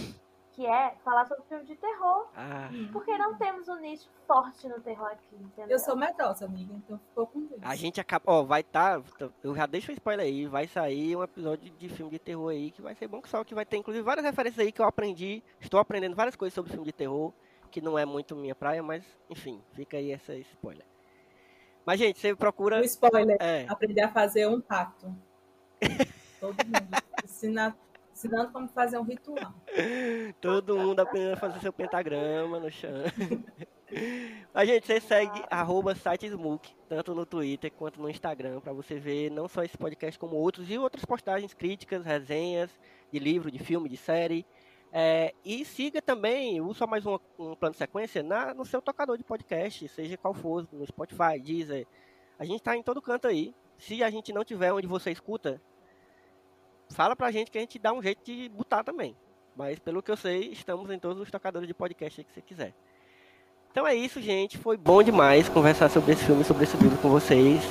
[0.52, 2.28] que é falar sobre filme de terror.
[2.36, 5.72] Ah, Porque não temos um nicho forte no terror aqui, entendeu?
[5.72, 7.60] Eu sou medrosa, amiga, então ficou com Deus.
[7.64, 8.24] a gente acaba.
[8.28, 9.02] Ó, vai tá.
[9.44, 10.46] Eu já deixo o spoiler aí.
[10.46, 13.44] Vai sair um episódio de filme de terror aí que vai ser bom que só.
[13.44, 15.42] Que vai ter inclusive várias referências aí que eu aprendi.
[15.60, 17.34] Estou aprendendo várias coisas sobre filme de terror.
[17.72, 20.86] Que não é muito minha praia, mas enfim, fica aí essa spoiler.
[21.84, 22.80] Mas, gente, você procura.
[22.80, 25.14] O spoiler, É, aprender a fazer um pacto.
[26.40, 26.88] Todo mundo.
[27.44, 27.76] Ensina-
[28.14, 29.54] ensinando como fazer um ritual.
[30.40, 32.92] todo mundo aprendendo a fazer seu pentagrama no chão.
[34.54, 39.30] A gente, você segue arroba sitesmook, tanto no Twitter quanto no Instagram, para você ver
[39.30, 42.72] não só esse podcast, como outros e outras postagens, críticas, resenhas
[43.12, 44.48] de livro, de filme, de série.
[44.92, 48.82] É, e siga também o Só Mais um, um Plano de Sequência na, no seu
[48.82, 51.86] tocador de podcast, seja qual for, no Spotify, Deezer.
[52.40, 53.54] A gente tá em todo canto aí.
[53.78, 55.62] Se a gente não tiver onde você escuta,
[56.92, 59.16] fala pra gente que a gente dá um jeito de botar também.
[59.56, 62.74] Mas pelo que eu sei, estamos em todos os tocadores de podcast que você quiser.
[63.72, 64.58] Então é isso, gente.
[64.58, 67.62] Foi bom demais conversar sobre esse filme, sobre esse livro com vocês.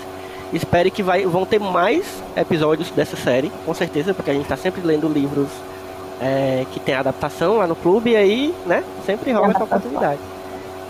[0.52, 4.56] Espero que vai, vão ter mais episódios dessa série, com certeza, porque a gente está
[4.56, 5.48] sempre lendo livros
[6.20, 10.20] é, que tem adaptação lá no clube e aí, né, sempre rola essa oportunidade.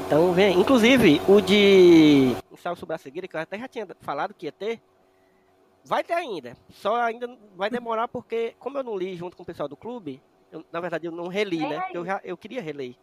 [0.07, 0.59] Então vem.
[0.59, 4.53] Inclusive, o de Ensaio sobre a Cegueira, que eu até já tinha falado que ia
[4.53, 4.81] ter,
[5.85, 6.57] vai ter ainda.
[6.71, 10.23] Só ainda vai demorar porque, como eu não li junto com o pessoal do clube,
[10.51, 11.79] eu, na verdade eu não reli, né?
[11.87, 11.95] aí.
[11.95, 12.95] Eu, já, eu queria reler,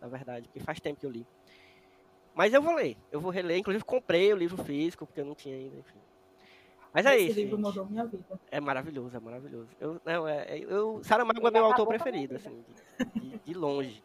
[0.00, 1.26] na verdade, porque faz tempo que eu li.
[2.34, 5.34] Mas eu vou ler, eu vou reler, inclusive comprei o livro físico, porque eu não
[5.34, 5.98] tinha ainda, enfim.
[6.92, 7.40] Mas é Esse isso.
[7.40, 7.66] livro gente.
[7.66, 8.40] mudou minha vida.
[8.50, 9.68] É maravilhoso, é maravilhoso.
[9.78, 12.64] Eu, não, é, é- eu, Saramago é meu autor preferido, assim,
[13.14, 14.02] de, de- de longe.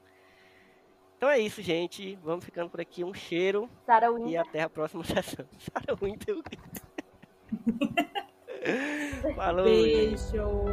[1.18, 2.16] Então é isso, gente.
[2.24, 3.04] Vamos ficando por aqui.
[3.04, 5.46] Um cheiro Sarah e até a próxima sessão.
[5.60, 6.36] Sarah Winter.
[9.36, 10.32] Falou, gente.
[10.32, 10.66] Beijo.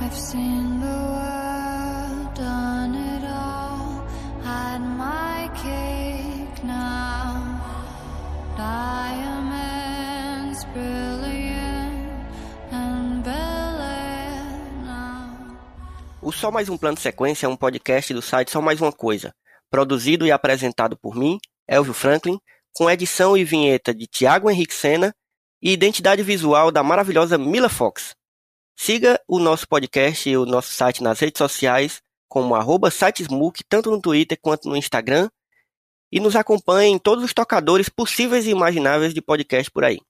[0.00, 1.43] I've seen the world,
[16.34, 19.32] Só Mais Um Plano Sequência é um podcast do site Só Mais Uma Coisa,
[19.70, 22.38] produzido e apresentado por mim, Elvio Franklin,
[22.74, 25.14] com edição e vinheta de Tiago Henrique Sena
[25.62, 28.14] e identidade visual da maravilhosa Mila Fox.
[28.76, 33.90] Siga o nosso podcast e o nosso site nas redes sociais, como arroba sitesmook, tanto
[33.90, 35.30] no Twitter quanto no Instagram,
[36.10, 40.00] e nos acompanhe em todos os tocadores possíveis e imagináveis de podcast por aí.